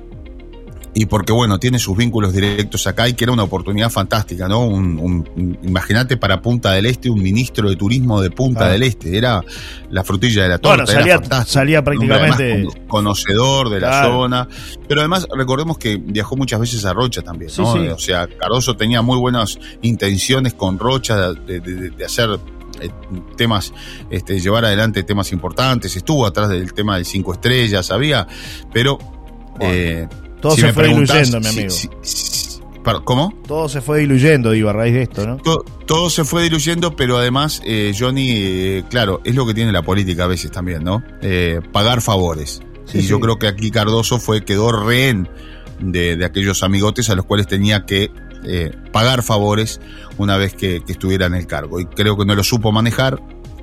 y 0.95 1.07
porque, 1.07 1.33
bueno, 1.33 1.59
tiene 1.59 1.79
sus 1.79 1.97
vínculos 1.97 2.35
directos 2.35 2.87
acá 2.87 3.09
y 3.09 3.15
que 3.15 3.25
era 3.25 3.33
una 3.33 3.45
oportunidad 3.45 3.89
fantástica, 3.91 4.47
¿no? 4.47 4.67
Un, 4.67 4.99
un- 4.99 5.29
un- 5.37 5.59
Imagínate 5.63 6.19
para 6.19 6.43
Punta 6.43 6.73
del 6.73 6.85
Este, 6.87 7.09
un 7.09 7.23
ministro 7.23 7.71
de 7.71 7.77
turismo 7.77 8.21
de 8.21 8.31
Punta 8.31 8.69
del 8.69 8.83
Este. 8.83 9.17
Era 9.17 9.43
la 9.91 10.05
frutilla 10.05 10.43
de 10.43 10.49
la 10.51 10.59
torta. 10.59 10.85
Bueno, 10.85 10.87
salía, 11.47 11.83
prácticamente. 11.83 12.53
además 12.53 12.75
con- 12.75 12.87
conocedor 12.89 13.71
de 13.71 13.81
la 13.81 14.03
zona. 14.05 14.49
Pero 14.87 15.01
además, 15.01 15.27
recordemos 15.35 15.79
que 15.79 15.97
viajó 15.97 16.37
muchas 16.37 16.61
veces 16.61 16.85
a 16.85 16.93
Rocha 16.93 17.23
también, 17.23 17.51
¿no? 17.57 17.73
Sí, 17.73 17.81
sí. 17.81 17.89
O 17.89 17.99
sea, 17.99 18.27
Cardoso 18.29 18.77
tenía 18.77 19.01
muy 19.01 19.17
buenas 19.19 19.59
intenciones 19.81 20.53
con 20.55 20.79
Rocha 20.79 21.33
de, 21.33 21.61
de- 21.61 21.91
de 21.91 22.05
hacer 22.05 22.29
eh, 22.81 22.91
temas, 23.37 23.73
este, 24.11 24.41
llevar 24.41 24.65
adelante 24.67 25.03
temas 25.05 25.33
importantes. 25.33 25.97
Estuvo 25.97 26.27
atrás 26.27 26.49
del 26.51 26.73
tema 26.75 26.99
de 26.99 27.05
cinco 27.05 27.33
estrellas, 27.33 27.91
había, 27.91 28.27
pero. 28.75 28.99
Bueno, 29.59 29.73
eh, 29.75 30.09
Todo 30.43 30.55
si 30.57 30.61
se 30.63 30.73
fue 30.75 30.89
diluyendo, 30.89 31.41
mi 31.41 31.47
amigo. 31.47 31.71
si- 31.71 31.89
si- 32.03 32.61
par- 32.85 33.03
¿Cómo? 33.05 33.33
Todo 33.47 33.69
se 33.69 33.81
fue 33.81 34.01
diluyendo, 34.01 34.51
digo, 34.51 34.69
a 34.69 34.73
raíz 34.75 34.93
de 34.93 35.03
esto, 35.03 35.27
¿no? 35.27 35.37
To- 35.39 35.65
Todo 35.87 36.11
se 36.11 36.25
fue 36.25 36.43
diluyendo, 36.43 36.95
pero 36.97 37.17
además, 37.19 37.63
eh, 37.65 37.93
Johnny, 37.99 38.31
eh, 38.35 38.85
claro, 38.91 39.21
es 39.25 39.35
lo 39.35 39.47
que 39.47 39.55
tiene 39.55 39.73
la 39.73 39.83
política 39.83 40.25
a 40.25 40.27
veces 40.27 40.51
también, 40.51 40.83
¿no? 40.85 41.03
Eh, 41.23 41.61
pagar 41.73 42.01
favores. 42.03 42.61
Sí, 42.87 42.99
y 42.99 43.03
sí. 43.03 43.09
yo 43.09 43.21
creo 43.21 43.39
que 43.39 43.47
aquí 43.47 43.71
Cardoso 43.71 44.19
fue, 44.19 44.45
quedó 44.45 44.73
rehén 44.73 45.29
de, 45.81 46.17
de 46.17 46.25
aquellos 46.25 46.63
amigotes 46.63 47.09
a 47.11 47.15
los 47.15 47.25
cuales 47.25 47.47
tenía 47.47 47.87
que 47.87 48.11
pagar 48.93 49.23
favores 49.23 49.81
una 50.19 50.37
vez 50.37 50.53
que, 50.55 50.83
que 50.85 50.93
estuviera 50.93 51.27
en 51.27 51.35
el 51.35 51.47
cargo. 51.47 51.79
Y 51.79 51.87
creo 51.87 52.17
que 52.17 52.25
no 52.25 52.35
lo 52.35 52.43
supo 52.43 52.73
manejar. 52.73 53.21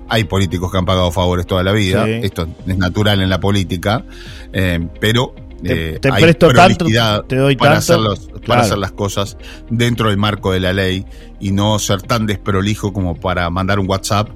Hay 0.07 0.23
políticos 0.23 0.71
que 0.71 0.77
han 0.77 0.85
pagado 0.85 1.11
favores 1.11 1.45
toda 1.45 1.63
la 1.63 1.71
vida. 1.73 2.05
Sí. 2.05 2.11
Esto 2.23 2.47
es 2.65 2.77
natural 2.77 3.21
en 3.21 3.29
la 3.29 3.39
política. 3.41 4.05
eh, 4.53 4.79
pero 5.01 5.35
Te- 5.63 5.95
eh, 5.95 5.99
te 5.99 6.11
hay 6.11 6.23
presto 6.23 6.49
tanto, 6.53 6.77
prolijidad 6.79 7.23
te 7.25 7.35
doy 7.35 7.55
para 7.55 7.75
tanto. 7.79 7.93
hacer 7.93 7.99
los- 7.99 8.19
para 8.27 8.39
Claro. 8.41 8.61
hacer 8.61 8.77
las 8.77 8.91
cosas 8.93 9.37
dentro 9.69 10.09
del 10.09 10.17
marco 10.17 10.51
de 10.53 10.59
la 10.61 10.71
ley 10.73 11.05
y 11.39 11.51
no 11.51 11.77
ser 11.79 12.01
tan 12.01 12.25
desprolijo 12.25 12.93
como 12.93 13.15
para 13.19 13.49
mandar 13.49 13.79
un 13.79 13.89
WhatsApp 13.89 14.29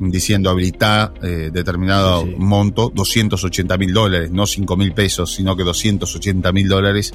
diciendo 0.00 0.50
habilitar 0.50 1.12
eh, 1.22 1.50
determinado 1.52 2.22
sí. 2.22 2.34
monto, 2.38 2.92
280 2.94 3.76
mil 3.78 3.92
dólares, 3.92 4.30
no 4.30 4.46
5 4.46 4.76
mil 4.76 4.92
pesos, 4.92 5.34
sino 5.34 5.56
que 5.56 5.64
280 5.64 6.52
mil 6.52 6.68
dólares 6.68 7.12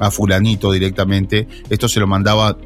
a 0.00 0.10
fulanito 0.10 0.70
directamente. 0.72 1.48
Esto 1.70 1.88
se 1.88 2.00
lo 2.00 2.06
mandaba 2.06 2.56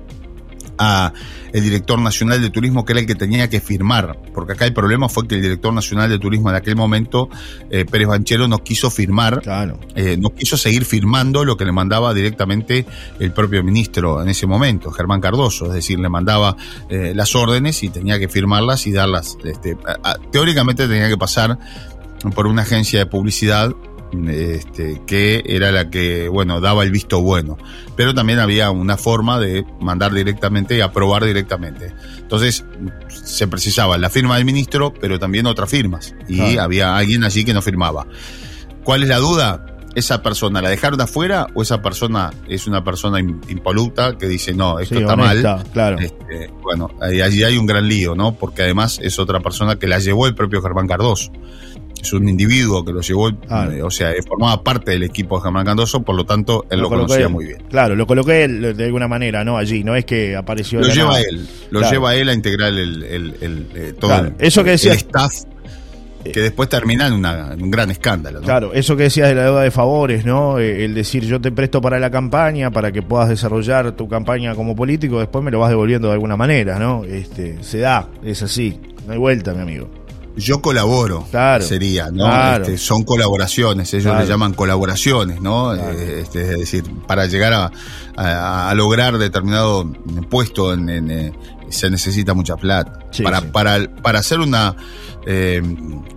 a 0.78 1.12
el 1.52 1.62
director 1.62 1.98
nacional 2.00 2.40
de 2.40 2.48
turismo 2.50 2.84
que 2.84 2.92
era 2.92 3.00
el 3.00 3.06
que 3.06 3.14
tenía 3.14 3.48
que 3.50 3.60
firmar, 3.60 4.18
porque 4.34 4.52
acá 4.54 4.64
el 4.64 4.72
problema 4.72 5.08
fue 5.08 5.28
que 5.28 5.34
el 5.34 5.42
director 5.42 5.72
nacional 5.72 6.08
de 6.08 6.18
turismo 6.18 6.48
en 6.50 6.56
aquel 6.56 6.76
momento, 6.76 7.28
eh, 7.70 7.84
Pérez 7.84 8.08
Banchero, 8.08 8.48
no 8.48 8.58
quiso 8.64 8.90
firmar 8.90 9.42
Claro. 9.42 9.78
eh, 9.94 10.16
no 10.18 10.30
quiso 10.30 10.56
seguir 10.56 10.84
firmando 10.84 11.44
lo 11.44 11.56
que 11.56 11.64
le 11.64 11.72
mandaba 11.72 12.14
directamente 12.14 12.86
el 13.20 13.32
propio 13.32 13.62
ministro 13.62 14.22
en 14.22 14.28
ese 14.30 14.46
momento, 14.46 14.90
Germán 14.90 15.20
Cardoso, 15.20 15.66
es 15.66 15.72
decir, 15.74 15.98
le 16.00 16.08
mandaba 16.08 16.56
eh, 16.88 17.12
las 17.14 17.34
órdenes 17.34 17.82
y 17.82 17.90
tenía 17.90 18.18
que 18.18 18.28
firmarlas 18.28 18.86
y 18.86 18.92
darlas. 18.92 19.36
Este, 19.44 19.76
a- 19.86 20.10
a- 20.12 20.16
teóricamente 20.30 20.88
tenía 20.88 21.08
que 21.08 21.18
pasar 21.18 21.58
por 22.34 22.46
una 22.46 22.62
agencia 22.62 22.98
de 23.00 23.06
publicidad 23.06 23.72
este, 24.28 25.00
que 25.06 25.42
era 25.46 25.72
la 25.72 25.90
que, 25.90 26.28
bueno, 26.28 26.60
daba 26.60 26.82
el 26.82 26.90
visto 26.90 27.20
bueno. 27.22 27.56
Pero 27.96 28.14
también 28.14 28.38
había 28.38 28.70
una 28.70 28.96
forma 28.96 29.38
de 29.38 29.64
mandar 29.80 30.12
directamente 30.12 30.76
y 30.76 30.80
aprobar 30.80 31.24
directamente. 31.24 31.92
Entonces, 32.18 32.64
se 33.08 33.46
precisaba 33.48 33.96
la 33.98 34.10
firma 34.10 34.36
del 34.36 34.44
ministro, 34.44 34.92
pero 34.92 35.18
también 35.18 35.46
otras 35.46 35.70
firmas. 35.70 36.14
Y 36.28 36.36
Claro. 36.36 36.62
había 36.62 36.96
alguien 36.96 37.24
allí 37.24 37.44
que 37.44 37.54
no 37.54 37.62
firmaba. 37.62 38.06
¿Cuál 38.84 39.02
es 39.02 39.08
la 39.08 39.18
duda? 39.18 39.66
¿Esa 39.94 40.22
persona 40.22 40.62
la 40.62 40.70
dejaron 40.70 40.98
afuera 41.02 41.46
o 41.54 41.60
esa 41.60 41.82
persona 41.82 42.30
es 42.48 42.66
una 42.66 42.82
persona 42.82 43.20
im- 43.20 43.40
impoluta 43.50 44.16
que 44.16 44.26
dice, 44.26 44.54
no, 44.54 44.78
esto 44.78 44.94
Sí, 44.94 45.02
está 45.02 45.12
honesta, 45.12 45.56
mal? 45.56 45.66
Claro. 45.70 45.98
Este, 45.98 46.50
bueno, 46.62 46.88
allí 47.02 47.44
hay 47.44 47.58
un 47.58 47.66
gran 47.66 47.86
lío, 47.86 48.14
¿no? 48.14 48.32
Porque 48.34 48.62
además 48.62 48.98
es 49.02 49.18
otra 49.18 49.40
persona 49.40 49.76
que 49.78 49.86
la 49.86 49.98
llevó 49.98 50.26
el 50.26 50.34
propio 50.34 50.62
Germán 50.62 50.88
Cardoso. 50.88 51.30
Es 52.02 52.12
un 52.12 52.28
individuo 52.28 52.84
que 52.84 52.92
lo 52.92 53.00
llevó, 53.00 53.30
Ah. 53.48 53.68
eh, 53.72 53.80
o 53.82 53.90
sea, 53.90 54.10
eh, 54.10 54.22
formaba 54.26 54.62
parte 54.62 54.90
del 54.90 55.04
equipo 55.04 55.36
de 55.36 55.44
Germán 55.44 55.64
Cardoso, 55.64 56.02
por 56.02 56.16
lo 56.16 56.24
tanto, 56.26 56.66
él 56.68 56.80
lo, 56.80 56.88
conocía 56.88 57.28
muy 57.28 57.46
bien. 57.46 57.62
Claro, 57.70 57.94
lo 57.94 58.06
coloqué 58.08 58.42
él 58.44 58.76
de 58.76 58.84
alguna 58.84 59.06
manera, 59.06 59.44
¿no? 59.44 59.56
Allí, 59.56 59.84
no 59.84 59.94
es 59.94 60.04
que 60.04 60.34
apareció 60.34 60.80
Lo 60.80 60.88
lleva 60.88 61.10
nada. 61.12 61.20
él, 61.30 61.46
lo 61.70 61.78
Claro. 61.78 61.92
lleva 61.94 62.14
él 62.16 62.28
a 62.28 62.34
integrar 62.34 62.70
el, 62.70 63.02
el- 63.04 63.36
el- 63.40 63.66
eh, 63.74 63.92
todo 63.98 64.10
Claro, 64.10 64.32
eso 64.40 64.64
que 64.64 64.70
decías- 64.70 64.94
el 64.94 64.98
staff 64.98 65.32
que 66.24 66.40
después 66.40 66.68
termina 66.68 67.06
en, 67.08 67.14
una- 67.14 67.52
en 67.52 67.62
un 67.62 67.70
gran 67.70 67.90
escándalo. 67.90 68.38
¿no? 68.40 68.44
Claro, 68.46 68.72
eso 68.74 68.96
que 68.96 69.04
decías 69.04 69.28
de 69.28 69.34
la 69.34 69.42
deuda 69.44 69.62
de 69.62 69.70
favores, 69.72 70.24
¿no? 70.24 70.58
Eh, 70.60 70.84
El 70.84 70.94
decir 70.94 71.24
yo 71.24 71.40
te 71.40 71.50
presto 71.52 71.80
para 71.80 71.98
la 71.98 72.10
campaña, 72.12 72.70
para 72.70 72.92
que 72.92 73.02
puedas 73.02 73.28
desarrollar 73.28 73.92
tu 73.92 74.08
campaña 74.08 74.54
como 74.54 74.74
político, 74.76 75.18
después 75.20 75.44
me 75.44 75.50
lo 75.50 75.58
vas 75.60 75.70
devolviendo 75.70 76.08
de 76.08 76.14
alguna 76.14 76.36
manera, 76.36 76.78
¿no? 76.78 77.04
Este, 77.04 77.62
se 77.62 77.78
da, 77.78 78.08
es 78.24 78.40
así, 78.42 78.78
no 79.06 79.12
hay 79.14 79.18
vuelta, 79.18 79.52
mi 79.54 79.62
amigo. 79.62 79.88
Yo 80.36 80.62
colaboro, 80.62 81.26
Claro. 81.30 81.62
sería, 81.64 82.10
¿no? 82.10 82.24
Claro. 82.24 82.64
Este, 82.64 82.78
son 82.78 83.02
colaboraciones, 83.04 83.92
ellos 83.92 84.04
Claro. 84.04 84.20
le 84.20 84.26
llaman 84.26 84.54
colaboraciones, 84.54 85.40
¿no? 85.42 85.74
Eh, 85.74 86.20
este, 86.22 86.52
es 86.52 86.58
decir, 86.60 86.84
para 87.06 87.26
llegar 87.26 87.52
a, 87.52 87.70
a- 88.16 88.70
a 88.70 88.74
lograr 88.74 89.18
determinado 89.18 89.84
puesto 90.30 90.72
en, 90.72 90.88
en, 90.88 91.10
eh, 91.10 91.32
se 91.68 91.90
necesita 91.90 92.32
mucha 92.34 92.56
plata. 92.56 92.98
Sí, 93.10 93.22
para, 93.22 93.40
sí. 93.40 93.46
para, 93.52 93.94
para 94.02 94.20
hacer 94.20 94.40
una, 94.40 94.74
eh, 95.26 95.60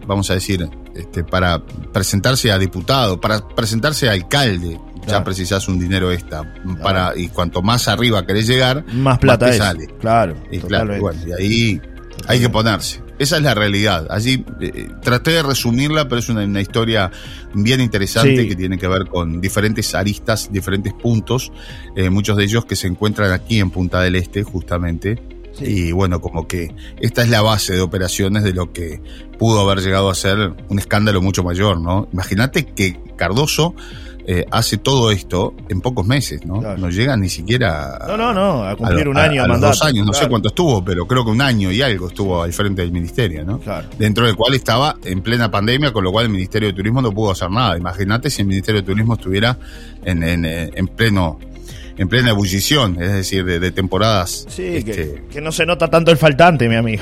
vamos 0.07 0.29
a 0.29 0.33
decir, 0.35 0.69
este, 0.95 1.23
para 1.25 1.61
presentarse 1.91 2.51
a 2.53 2.57
diputado, 2.57 3.19
para 3.19 3.45
presentarse 3.49 4.07
a 4.07 4.13
alcalde, 4.13 4.79
ya 5.01 5.05
Claro. 5.07 5.23
precisás 5.25 5.67
un 5.67 5.77
dinero 5.77 6.11
extra. 6.11 6.53
Para, 6.81 7.17
y 7.17 7.27
cuanto 7.27 7.61
más 7.61 7.87
arriba 7.89 8.25
querés 8.25 8.47
llegar, 8.47 8.85
Más 8.93 9.19
plata 9.19 9.45
te 9.47 9.51
es. 9.51 9.57
sale. 9.57 9.87
Claro, 9.99 10.35
Y 10.51 10.59
claro, 10.59 10.97
bueno, 11.01 11.19
y 11.27 11.31
ahí 11.33 11.81
hay 12.27 12.39
que 12.39 12.49
ponerse. 12.49 13.03
Esa 13.19 13.37
es 13.37 13.43
la 13.43 13.53
realidad. 13.53 14.07
Allí 14.09 14.43
eh, 14.61 14.89
traté 15.01 15.31
de 15.31 15.43
resumirla, 15.43 16.07
pero 16.07 16.19
es 16.19 16.29
una, 16.29 16.43
una 16.43 16.61
historia 16.61 17.11
bien 17.53 17.81
interesante 17.81 18.41
Sí. 18.41 18.47
que 18.49 18.55
tiene 18.55 18.77
que 18.77 18.87
ver 18.87 19.05
con 19.07 19.39
diferentes 19.41 19.93
aristas, 19.95 20.49
diferentes 20.51 20.93
puntos, 20.93 21.51
eh, 21.95 22.09
muchos 22.09 22.37
de 22.37 22.43
ellos 22.43 22.65
que 22.65 22.75
se 22.75 22.87
encuentran 22.87 23.31
aquí 23.31 23.59
en 23.59 23.69
Punta 23.71 24.01
del 24.01 24.15
Este, 24.15 24.43
justamente. 24.43 25.21
Y 25.61 25.93
bueno, 25.93 26.19
como 26.19 26.47
que 26.47 26.75
esta 26.99 27.21
es 27.23 27.29
la 27.29 27.41
base 27.41 27.73
de 27.73 27.81
operaciones 27.81 28.43
de 28.43 28.53
lo 28.53 28.73
que 28.73 29.01
pudo 29.39 29.61
haber 29.61 29.81
llegado 29.83 30.09
a 30.09 30.15
ser 30.15 30.53
un 30.67 30.79
escándalo 30.79 31.21
mucho 31.21 31.43
mayor, 31.43 31.79
¿no? 31.79 32.09
Imagínate 32.11 32.65
que 32.65 32.99
Cardoso 33.15 33.73
eh, 34.27 34.45
hace 34.49 34.77
todo 34.77 35.11
esto 35.11 35.53
en 35.69 35.81
pocos 35.81 36.05
meses, 36.07 36.45
¿no? 36.45 36.59
Claro. 36.59 36.77
No 36.79 36.89
llega 36.89 37.15
ni 37.15 37.29
siquiera 37.29 37.95
a, 37.97 38.07
No, 38.07 38.17
no, 38.17 38.33
no, 38.33 38.63
a 38.63 38.75
cumplir 38.75 39.05
a- 39.05 39.09
un 39.11 39.17
a- 39.17 39.23
año 39.23 39.43
a 39.43 39.47
los 39.47 39.55
mandato. 39.55 39.73
dos 39.73 39.83
años, 39.83 40.05
no 40.05 40.13
sé 40.13 40.27
cuánto 40.27 40.47
estuvo, 40.47 40.83
pero 40.83 41.05
creo 41.05 41.23
que 41.23 41.31
un 41.31 41.41
año 41.41 41.71
y 41.71 41.81
algo 41.81 42.07
estuvo 42.07 42.41
al 42.41 42.51
frente 42.51 42.81
del 42.81 42.91
ministerio, 42.91 43.45
¿no? 43.45 43.59
Claro. 43.59 43.87
Dentro 43.99 44.25
del 44.25 44.35
cual 44.35 44.53
estaba 44.55 44.95
en 45.03 45.21
plena 45.21 45.51
pandemia, 45.51 45.93
con 45.93 46.03
lo 46.03 46.11
cual 46.11 46.25
el 46.25 46.31
Ministerio 46.31 46.69
de 46.69 46.73
Turismo 46.73 47.01
no 47.01 47.11
pudo 47.11 47.31
hacer 47.31 47.51
nada. 47.51 47.77
Imagínate 47.77 48.29
si 48.29 48.41
el 48.41 48.47
Ministerio 48.47 48.81
de 48.81 48.87
Turismo 48.87 49.13
estuviera 49.13 49.57
en, 50.03 50.23
en, 50.23 50.45
eh, 50.45 50.71
en 50.73 50.87
pleno 50.87 51.39
en 51.97 52.09
plena 52.09 52.31
ebullición, 52.31 53.01
es 53.01 53.13
decir, 53.13 53.45
de, 53.45 53.57
de 53.57 53.71
temporadas. 53.71 54.45
Sí, 54.49 54.63
este, 54.65 54.91
que, 54.91 55.23
que 55.31 55.39
no 55.39 55.53
se 55.53 55.65
nota 55.65 55.87
tanto 55.89 56.11
el 56.11 56.17
faltante, 56.17 56.67
mi 56.67 56.75
amigo. 56.75 57.01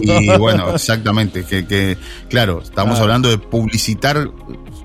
y 0.00 0.28
bueno, 0.38 0.70
exactamente, 0.72 1.42
que, 1.42 1.66
que 1.66 1.96
claro, 2.28 2.60
estamos 2.62 2.92
Claro. 2.92 3.02
hablando 3.02 3.30
de 3.30 3.38
publicitar 3.38 4.30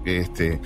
este 0.05 0.59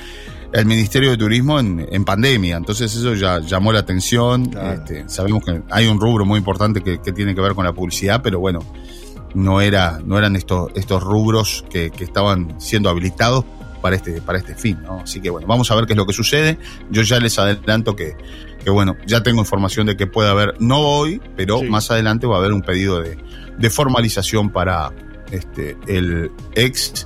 el 0.54 0.66
Ministerio 0.66 1.12
de 1.12 1.18
Turismo 1.18 1.60
en, 1.60 1.88
en 1.92 2.06
pandemia, 2.06 2.58
entonces 2.58 2.96
eso 2.96 3.14
ya 3.16 3.40
llamó 3.40 3.72
la 3.74 3.80
atención. 3.80 4.46
Claro. 4.46 4.74
este, 4.74 5.08
sabemos 5.10 5.44
que 5.44 5.62
hay 5.70 5.88
un 5.88 6.00
rubro 6.00 6.26
muy 6.26 6.38
importante 6.40 6.82
que, 6.82 7.00
que 7.02 7.12
tiene 7.12 7.36
que 7.36 7.42
ver 7.42 7.54
con 7.54 7.66
la 7.66 7.74
publicidad, 7.74 8.22
pero 8.22 8.40
bueno, 8.40 8.60
no 9.34 9.62
era, 9.62 10.00
no 10.06 10.18
eran 10.18 10.36
estos, 10.36 10.72
estos 10.76 11.04
rubros 11.04 11.66
que, 11.70 11.92
que 11.92 12.04
estaban 12.04 12.60
siendo 12.60 12.90
habilitados 12.90 13.46
para 13.82 13.96
este, 13.96 14.22
para 14.22 14.40
este 14.40 14.56
fin, 14.56 14.80
¿no? 14.84 15.02
Así 15.02 15.20
que 15.22 15.30
bueno, 15.30 15.48
vamos 15.48 15.70
a 15.70 15.76
ver 15.76 15.86
qué 15.86 15.94
es 15.94 15.98
lo 15.98 16.06
que 16.08 16.14
sucede. 16.14 16.58
Yo 16.90 17.04
ya 17.04 17.20
les 17.20 17.38
adelanto 17.38 17.96
que, 17.96 18.16
que 18.64 18.70
bueno, 18.72 18.96
ya 19.06 19.22
tengo 19.22 19.40
información 19.42 19.86
de 19.86 19.96
que 19.96 20.08
puede 20.08 20.30
haber, 20.30 20.56
no 20.60 20.80
hoy, 20.80 21.22
pero 21.36 21.60
Sí. 21.60 21.66
más 21.66 21.92
adelante 21.92 22.26
va 22.26 22.36
a 22.38 22.40
haber 22.40 22.54
un 22.54 22.62
pedido 22.64 23.02
de, 23.02 23.18
de 23.60 23.70
formalización 23.70 24.50
para 24.50 24.92
este, 25.32 25.78
el 25.88 26.32
ex 26.56 27.06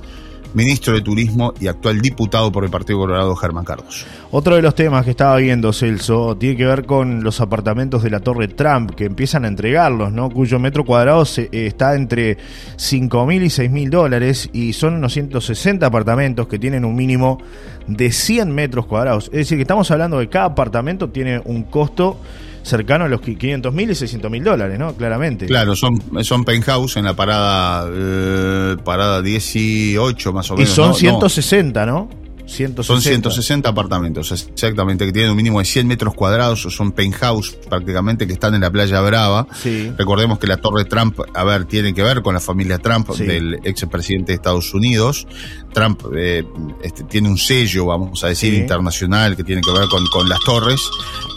ministro 0.54 0.94
de 0.94 1.00
Turismo 1.00 1.54
y 1.60 1.66
actual 1.66 2.00
diputado 2.00 2.50
por 2.52 2.64
el 2.64 2.70
Partido 2.70 2.98
Colorado, 2.98 3.34
Germán 3.36 3.64
Cardoso. 3.64 4.06
Otro 4.30 4.56
de 4.56 4.62
los 4.62 4.74
temas 4.74 5.04
que 5.04 5.10
estaba 5.10 5.36
viendo 5.36 5.72
Celso 5.72 6.36
tiene 6.36 6.56
que 6.56 6.66
ver 6.66 6.84
con 6.84 7.22
los 7.22 7.40
apartamentos 7.40 8.02
de 8.02 8.10
la 8.10 8.20
Torre 8.20 8.48
Trump 8.48 8.92
que 8.92 9.04
empiezan 9.04 9.44
a 9.44 9.48
entregarlos, 9.48 10.12
¿no? 10.12 10.30
Cuyo 10.30 10.58
metro 10.58 10.84
cuadrado 10.84 11.24
eh, 11.36 11.48
está 11.52 11.94
entre 11.94 12.38
5 12.76 13.26
mil 13.26 13.42
y 13.42 13.50
6 13.50 13.70
mil 13.70 13.90
dólares 13.90 14.48
y 14.52 14.72
son 14.72 14.94
unos 14.94 15.12
160 15.12 15.86
apartamentos 15.86 16.46
que 16.46 16.58
tienen 16.58 16.84
un 16.84 16.94
mínimo 16.94 17.38
de 17.86 18.12
100 18.12 18.54
metros 18.54 18.86
cuadrados. 18.86 19.26
Es 19.26 19.38
decir, 19.38 19.58
que 19.58 19.62
estamos 19.62 19.90
hablando 19.90 20.18
de 20.18 20.28
cada 20.28 20.46
apartamento 20.46 21.10
tiene 21.10 21.40
un 21.44 21.64
costo 21.64 22.18
cercano 22.62 23.04
a 23.04 23.08
los 23.08 23.20
500 23.20 23.72
mil 23.74 23.90
y 23.90 23.94
600 23.94 24.30
mil 24.30 24.44
dólares, 24.44 24.78
¿no? 24.78 24.94
Claramente. 24.94 25.46
Claro, 25.46 25.74
son, 25.76 26.00
son 26.24 26.44
penthouse 26.44 26.96
en 26.96 27.04
la 27.04 27.14
parada, 27.14 27.88
eh, 27.92 28.76
parada 28.84 29.20
18 29.22 30.32
más 30.32 30.50
o 30.50 30.54
Y 30.54 30.58
menos. 30.58 30.70
son 30.74 30.84
¿no? 30.86 30.92
No, 30.92 30.94
160, 30.98 31.86
¿no? 31.86 32.08
160. 32.44 32.82
Son 32.82 33.00
160 33.00 33.68
apartamentos, 33.68 34.30
exactamente, 34.32 35.06
que 35.06 35.12
tienen 35.12 35.30
un 35.30 35.36
mínimo 35.36 35.60
de 35.60 35.64
100 35.64 35.86
metros 35.86 36.12
cuadrados, 36.12 36.66
o 36.66 36.70
son 36.70 36.92
penthouse 36.92 37.52
prácticamente, 37.70 38.26
que 38.26 38.32
están 38.34 38.54
en 38.54 38.60
la 38.60 38.70
playa 38.70 39.00
Brava. 39.00 39.46
Sí. 39.54 39.90
Recordemos 39.96 40.38
que 40.38 40.48
la 40.48 40.56
Torre 40.58 40.84
Trump, 40.84 41.18
a 41.34 41.44
ver, 41.44 41.64
tiene 41.64 41.94
que 41.94 42.02
ver 42.02 42.20
con 42.20 42.34
la 42.34 42.40
familia 42.40 42.78
Trump 42.78 43.08
Sí. 43.14 43.24
del 43.24 43.58
ex 43.64 43.86
presidente 43.86 44.32
de 44.32 44.36
Estados 44.36 44.74
Unidos. 44.74 45.26
Trump 45.72 46.02
eh, 46.14 46.44
este, 46.82 47.04
tiene 47.04 47.28
un 47.28 47.38
sello, 47.38 47.86
vamos 47.86 48.22
a 48.24 48.28
decir, 48.28 48.52
Sí. 48.52 48.60
internacional 48.60 49.34
que 49.36 49.44
tiene 49.44 49.62
que 49.62 49.70
ver 49.72 49.88
con, 49.88 50.04
con 50.08 50.28
las 50.28 50.40
torres. 50.40 50.80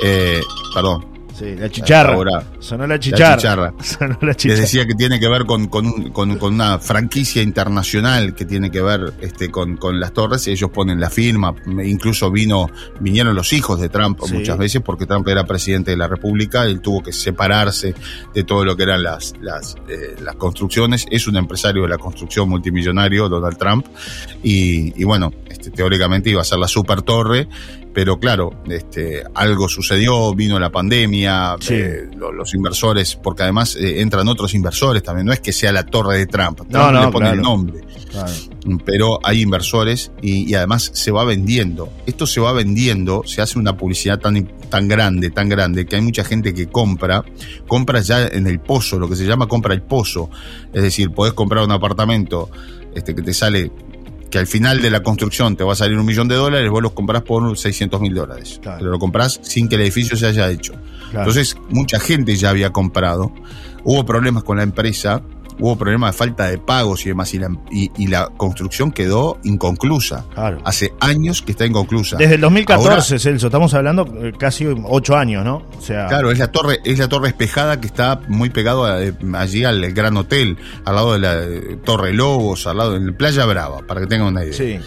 Eh, 0.03 0.41
perdón, 0.73 1.05
Sí, 1.37 1.53
la 1.55 1.69
chicharra. 1.69 2.13
Ahora, 2.13 2.43
Sonó 2.59 2.87
la 2.87 2.97
chicharra. 2.97 3.35
chicharra. 3.35 3.73
Sonó 3.83 4.17
la 4.21 4.27
les 4.27 4.37
chicharra. 4.37 4.61
decía 4.61 4.85
que 4.85 4.93
tiene 4.95 5.19
que 5.19 5.27
ver 5.27 5.45
con, 5.45 5.67
con, 5.67 5.85
un- 5.85 6.11
con- 6.11 6.37
con 6.37 6.53
una 6.53 6.79
franquicia 6.79 7.41
internacional 7.41 8.33
que 8.35 8.45
tiene 8.45 8.71
que 8.71 8.81
ver 8.81 9.13
este, 9.21 9.51
con, 9.51 9.77
las 9.99 10.13
torres. 10.13 10.47
Ellos 10.47 10.69
ponen 10.71 10.99
la 10.99 11.09
firma, 11.09 11.53
incluso 11.83 12.31
vino, 12.31 12.69
vinieron 13.01 13.35
los 13.35 13.51
hijos 13.53 13.81
de 13.81 13.89
Trump 13.89 14.19
Sí. 14.23 14.33
muchas 14.33 14.57
veces 14.57 14.81
porque 14.81 15.05
Trump 15.05 15.27
era 15.27 15.43
presidente 15.45 15.91
de 15.91 15.97
la 15.97 16.07
República, 16.07 16.63
él 16.63 16.79
tuvo 16.79 17.03
que 17.03 17.11
separarse 17.11 17.93
de 18.33 18.43
todo 18.45 18.63
lo 18.63 18.77
que 18.77 18.83
eran 18.83 19.03
las, 19.03 19.33
las, 19.41 19.75
eh, 19.89 20.15
las 20.23 20.35
construcciones. 20.35 21.05
Es 21.11 21.27
un 21.27 21.35
empresario 21.35 21.81
de 21.83 21.89
la 21.89 21.97
construcción 21.97 22.47
multimillonario, 22.47 23.27
Donald 23.27 23.57
Trump, 23.57 23.85
y, 24.41 24.99
y 24.99 25.03
bueno, 25.03 25.33
este, 25.49 25.69
teóricamente 25.69 26.29
iba 26.29 26.41
a 26.41 26.45
ser 26.45 26.59
la 26.59 26.67
super 26.69 27.01
torre. 27.01 27.47
Pero 27.95 28.19
claro, 28.19 28.51
este, 28.67 29.23
algo 29.33 29.69
sucedió, 29.69 30.35
vino 30.35 30.59
la 30.59 30.69
pandemia, 30.69 31.55
Sí. 31.61 31.73
eh, 31.75 32.09
lo- 32.17 32.33
los 32.33 32.53
inversores, 32.53 33.15
porque 33.15 33.43
además 33.43 33.77
eh, 33.77 34.01
entran 34.01 34.27
otros 34.27 34.53
inversores 34.53 35.01
también, 35.01 35.25
no 35.25 35.31
es 35.31 35.39
que 35.39 35.53
sea 35.53 35.71
la 35.71 35.85
torre 35.85 36.17
de 36.17 36.25
Trump, 36.27 36.57
Trump 36.57 36.71
No, 36.71 36.91
no, 36.91 37.05
le 37.05 37.11
pone 37.13 37.25
claro. 37.27 37.35
el 37.37 37.41
nombre, 37.41 37.79
Claro. 38.11 38.31
pero 38.85 39.19
hay 39.23 39.41
inversores 39.41 40.11
y, 40.21 40.43
y 40.47 40.53
además 40.55 40.91
se 40.93 41.09
va 41.11 41.23
vendiendo. 41.23 41.89
Esto 42.05 42.27
se 42.27 42.41
va 42.41 42.51
vendiendo, 42.51 43.23
se 43.25 43.41
hace 43.41 43.57
una 43.57 43.77
publicidad 43.77 44.19
tan, 44.19 44.45
tan 44.69 44.89
grande, 44.89 45.29
tan 45.31 45.47
grande, 45.47 45.85
que 45.85 45.95
hay 45.95 46.01
mucha 46.01 46.25
gente 46.25 46.53
que 46.53 46.67
compra, 46.67 47.23
compra 47.65 48.01
ya 48.01 48.27
en 48.27 48.45
el 48.47 48.59
pozo, 48.59 48.99
lo 48.99 49.07
que 49.07 49.15
se 49.15 49.25
llama 49.25 49.47
compra 49.47 49.73
el 49.73 49.81
pozo, 49.81 50.29
es 50.73 50.83
decir, 50.83 51.11
podés 51.11 51.31
comprar 51.33 51.63
un 51.63 51.71
apartamento 51.71 52.49
este, 52.93 53.15
que 53.15 53.21
te 53.21 53.33
sale 53.33 53.71
que 54.29 54.37
al 54.37 54.47
final 54.47 54.81
de 54.81 54.89
la 54.89 55.03
construcción 55.03 55.55
te 55.55 55.63
va 55.63 55.73
a 55.73 55.75
salir 55.75 55.97
un 55.97 56.05
millón 56.05 56.27
de 56.27 56.35
dólares, 56.35 56.69
vos 56.69 56.81
los 56.81 56.93
comprás 56.93 57.21
por 57.23 57.57
600 57.57 58.01
mil 58.01 58.13
dólares. 58.13 58.59
Claro. 58.61 58.79
Pero 58.79 58.91
lo 58.91 58.99
comprás 58.99 59.39
sin 59.43 59.67
que 59.67 59.75
el 59.75 59.81
edificio 59.81 60.17
se 60.17 60.27
haya 60.27 60.49
hecho. 60.49 60.73
Claro. 61.11 61.29
Entonces, 61.29 61.55
mucha 61.69 61.99
gente 61.99 62.35
ya 62.35 62.49
había 62.49 62.71
comprado. 62.71 63.31
Hubo 63.83 64.05
problemas 64.05 64.43
con 64.43 64.57
la 64.57 64.63
empresa, 64.63 65.21
hubo 65.59 65.75
problemas 65.77 66.11
de 66.13 66.17
falta 66.17 66.47
de 66.47 66.57
pagos 66.57 67.05
y 67.05 67.09
demás, 67.09 67.33
y 67.33 67.39
la, 67.39 67.49
y, 67.71 67.91
y 67.97 68.07
la 68.07 68.29
construcción 68.37 68.91
quedó 68.91 69.37
inconclusa. 69.43 70.25
Claro. 70.33 70.59
Hace 70.65 70.93
años 70.99 71.41
que 71.41 71.51
está 71.51 71.65
inconclusa. 71.65 72.17
Desde 72.17 72.35
el 72.35 72.41
2014, 72.41 72.89
Ahora- 72.89 73.01
Celso, 73.19 73.47
estamos 73.47 73.73
hablando 73.73 74.05
eh, 74.21 74.33
casi 74.37 74.65
ocho 74.85 75.15
años, 75.15 75.43
¿no? 75.45 75.63
O 75.77 75.81
sea, 75.81 76.07
Claro, 76.07 76.31
es 76.31 76.39
la 76.39 76.51
torre, 76.51 76.79
es 76.83 76.99
la 76.99 77.07
torre 77.07 77.29
espejada 77.29 77.79
que 77.79 77.87
está 77.87 78.19
muy 78.27 78.49
pegado 78.49 78.85
a- 78.85 79.01
eh, 79.03 79.13
allí 79.33 79.63
al 79.63 79.91
Gran 79.93 80.17
Hotel, 80.17 80.57
al 80.85 80.95
lado 80.95 81.13
de 81.13 81.19
la 81.19 81.43
eh, 81.43 81.77
Torre 81.83 82.13
Lobos, 82.13 82.67
al 82.67 82.77
lado 82.77 82.93
de 82.93 82.99
la 82.99 83.17
Playa 83.17 83.45
Brava, 83.45 83.79
para 83.87 84.01
que 84.01 84.07
tengan 84.07 84.27
una 84.27 84.43
idea. 84.43 84.53
sí, 84.53 84.79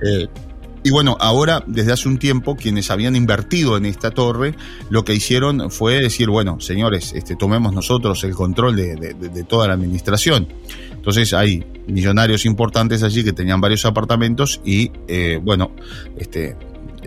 Eh, 0.00 0.28
y 0.84 0.90
bueno, 0.90 1.16
ahora, 1.20 1.62
desde 1.66 1.92
hace 1.92 2.08
un 2.08 2.18
tiempo, 2.18 2.56
quienes 2.56 2.90
habían 2.90 3.16
invertido 3.16 3.76
en 3.76 3.84
esta 3.84 4.10
torre, 4.10 4.54
lo 4.90 5.04
que 5.04 5.14
hicieron 5.14 5.70
fue 5.70 6.00
decir, 6.00 6.28
bueno, 6.28 6.60
señores, 6.60 7.12
este, 7.14 7.36
tomemos 7.36 7.72
nosotros 7.72 8.22
el 8.24 8.34
control 8.34 8.76
de, 8.76 9.44
toda 9.48 9.68
la 9.68 9.74
administración. 9.74 10.48
Entonces 10.92 11.32
hay 11.32 11.64
millonarios 11.86 12.44
importantes 12.44 13.02
allí 13.02 13.24
que 13.24 13.32
tenían 13.32 13.60
varios 13.60 13.84
apartamentos 13.84 14.60
y, 14.64 14.90
eh, 15.08 15.40
bueno, 15.42 15.72
este, 16.18 16.56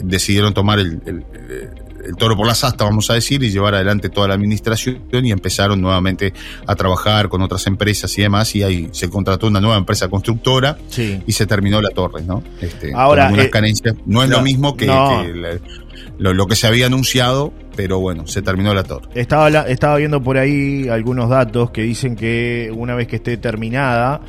decidieron 0.03 0.53
tomar 0.53 0.79
el, 0.79 1.01
el- 1.05 1.25
el- 2.05 2.15
toro 2.15 2.35
por 2.35 2.45
las 2.47 2.63
astas, 2.63 2.87
vamos 2.87 3.09
a 3.09 3.13
decir, 3.13 3.41
y 3.43 3.51
llevar 3.51 3.75
adelante 3.75 4.09
toda 4.09 4.27
la 4.27 4.33
administración 4.35 4.99
y 5.11 5.31
empezaron 5.31 5.81
nuevamente 5.81 6.33
a 6.67 6.75
trabajar 6.75 7.29
con 7.29 7.41
otras 7.41 7.65
empresas 7.67 8.17
y 8.17 8.21
demás, 8.21 8.55
y 8.55 8.63
ahí 8.63 8.89
se 8.91 9.09
contrató 9.09 9.47
una 9.47 9.59
nueva 9.61 9.77
empresa 9.77 10.07
constructora 10.07 10.77
sí. 10.89 11.21
y 11.25 11.31
se 11.31 11.45
terminó 11.45 11.81
la 11.81 11.89
torre, 11.89 12.21
¿no? 12.23 12.43
Este, 12.61 12.93
Ahora, 12.93 13.29
con 13.29 13.39
eh, 13.39 13.49
carencias. 13.49 13.95
No 14.05 14.23
es 14.23 14.29
no, 14.29 14.37
lo 14.37 14.43
mismo 14.43 14.75
que, 14.75 14.85
no. 14.87 15.21
que 15.23 15.33
la- 15.33 15.59
lo, 16.17 16.33
lo 16.33 16.45
que 16.47 16.55
se 16.55 16.67
había 16.67 16.85
anunciado, 16.85 17.51
pero 17.75 17.99
bueno, 17.99 18.27
se 18.27 18.41
terminó 18.43 18.73
la 18.75 18.83
torre. 18.83 19.07
Estaba, 19.15 19.49
estaba 19.63 19.95
viendo 19.97 20.21
por 20.21 20.37
ahí 20.37 20.87
algunos 20.87 21.29
datos 21.29 21.71
que 21.71 21.81
dicen 21.81 22.15
que 22.15 22.71
una 22.75 22.93
vez 22.95 23.07
que 23.07 23.15
esté 23.15 23.37
terminada 23.37 24.21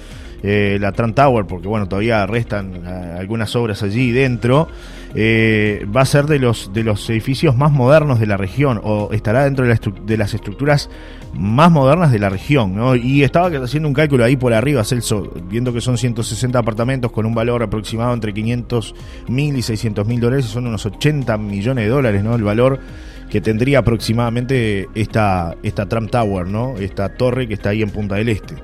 eh, 0.43 0.79
la 0.81 0.93
Trump 0.93 1.15
Tower, 1.15 1.45
porque 1.47 1.69
bueno, 1.69 1.87
todavía 1.89 2.27
restan 2.27 2.83
eh, 2.87 3.17
algunas 3.19 3.55
obras 3.57 3.83
allí 3.83 4.11
dentro, 4.11 4.69
eh, 5.15 5.87
va 5.95 6.03
a 6.03 6.07
ser 6.07 6.27
de 6.27 6.39
los, 6.39 6.73
de 6.73 6.85
los 6.85 7.09
edificios 7.11 7.57
más 7.57 7.71
modernos 7.73 8.19
de 8.21 8.27
la 8.27 8.37
región, 8.37 8.81
o 8.83 9.11
estará 9.13 9.45
dentro 9.45 9.67
de, 9.67 9.75
la 9.75 9.81
de 10.07 10.17
las 10.17 10.35
estructuras 10.35 10.89
más 11.35 11.71
modernas 11.71 12.13
de 12.13 12.19
la 12.19 12.29
región, 12.29 12.75
¿no? 12.75 12.95
Y 12.95 13.23
estaba 13.23 13.49
haciendo 13.49 13.89
un 13.89 13.95
cálculo 13.95 14.25
ahí 14.25 14.37
por 14.37 14.53
arriba, 14.53 14.85
Celso, 14.85 15.31
viendo 15.49 15.73
que 15.73 15.81
son 15.81 15.97
160 15.99 16.59
apartamentos 16.59 17.13
con 17.13 17.27
un 17.27 17.35
valor 17.35 17.63
aproximado 17.63 18.13
entre 18.15 18.33
500 18.35 18.95
mil 19.29 19.57
y 19.57 19.63
600 19.63 20.07
mil 20.07 20.21
dólares, 20.21 20.47
son 20.47 20.67
unos 20.67 20.85
80 20.87 21.37
millones 21.39 21.85
de 21.85 21.91
dólares, 21.91 22.23
¿no? 22.23 22.35
El 22.35 22.43
valor 22.43 22.81
que 23.31 23.41
tendría 23.41 23.79
aproximadamente 23.79 24.89
esta, 24.95 25.57
esta 25.63 25.89
Trump 25.89 26.11
Tower, 26.11 26.47
¿no? 26.47 26.75
Esta 26.79 27.09
torre 27.15 27.49
que 27.49 27.55
está 27.55 27.71
ahí 27.71 27.83
en 27.83 27.89
Punta 27.91 28.17
del 28.17 28.29
Este. 28.29 28.55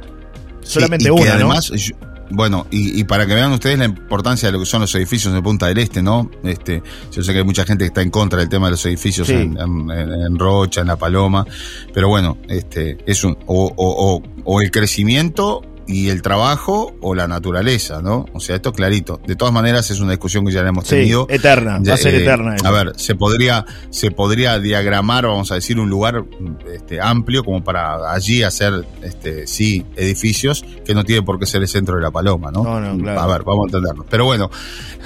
Solamente 0.61 1.07
Sí, 1.07 1.11
y 1.11 1.17
que 1.17 1.23
una, 1.23 1.39
¿no? 1.39 1.61
yo- 1.61 1.95
bueno, 2.31 2.67
y, 2.71 3.01
y 3.01 3.05
para 3.05 3.27
que 3.27 3.35
vean 3.35 3.53
ustedes 3.53 3.79
la 3.79 3.85
importancia 3.87 4.49
de 4.49 4.53
lo 4.53 4.61
que 4.61 4.67
son 4.67 4.81
los 4.83 4.95
edificios 4.95 5.33
de 5.33 5.41
Punta 5.43 5.67
del 5.67 5.79
Este, 5.79 6.03
¿no? 6.03 6.31
Este, 6.45 6.83
yo 7.13 7.23
sé 7.23 7.33
que 7.33 7.39
hay 7.39 7.45
mucha 7.45 7.65
gente 7.65 7.85
que 7.85 7.89
está 7.89 8.03
en 8.03 8.11
contra 8.11 8.39
del 8.41 8.49
tema 8.49 8.67
de 8.67 8.73
los 8.73 8.85
edificios 8.87 9.27
Sí. 9.29 9.35
en, 9.35 9.57
en- 9.59 9.91
en- 9.91 10.13
en 10.27 10.39
Rocha, 10.39 10.81
en 10.83 10.87
La 10.89 10.97
Paloma, 10.97 11.47
pero 11.95 12.09
bueno, 12.09 12.39
este, 12.49 12.99
es 13.07 13.25
un, 13.25 13.37
o, 13.47 13.67
o- 13.77 14.15
o- 14.17 14.23
o 14.45 14.61
el 14.61 14.71
crecimiento 14.71 15.63
y 15.89 16.11
el 16.11 16.21
trabajo 16.23 16.95
o 17.01 17.15
la 17.15 17.27
naturaleza, 17.27 18.03
¿no? 18.03 18.27
O 18.35 18.41
sea, 18.41 18.55
esto 18.57 18.73
clarito. 18.73 19.21
De 19.27 19.35
todas 19.37 19.53
maneras 19.55 19.91
es 19.91 19.99
una 20.01 20.11
discusión 20.13 20.45
que 20.47 20.53
ya 20.53 20.63
la 20.63 20.69
hemos 20.69 20.85
Sí, 20.85 20.91
tenido. 20.97 21.27
eterna, 21.31 21.81
va 21.81 21.95
a 21.95 21.97
ser 21.97 22.15
Eh, 22.15 22.23
eterna. 22.23 22.57
A 22.63 22.71
ver, 22.71 22.93
se 22.97 23.15
podría, 23.15 23.65
se 23.91 24.11
podría 24.11 24.59
diagramar, 24.59 25.27
vamos 25.27 25.51
a 25.51 25.55
decir, 25.57 25.81
un 25.81 25.89
lugar 25.89 26.25
este, 26.73 27.01
amplio 27.01 27.43
como 27.43 27.65
para 27.65 28.13
allí 28.13 28.43
hacer, 28.43 28.85
este, 29.03 29.47
sí, 29.47 29.85
edificios 29.97 30.63
que 30.85 30.95
no 30.95 31.05
tiene 31.05 31.23
por 31.23 31.39
qué 31.39 31.47
ser 31.47 31.63
el 31.63 31.69
centro 31.69 31.97
de 31.97 32.03
la 32.03 32.11
paloma, 32.11 32.51
¿no? 32.53 32.63
No, 32.63 32.81
no, 32.81 33.03
claro. 33.03 33.21
A 33.21 33.27
ver, 33.27 33.43
vamos 33.45 33.65
a 33.65 33.67
entendernos. 33.69 34.07
Pero 34.11 34.27
bueno, 34.27 34.51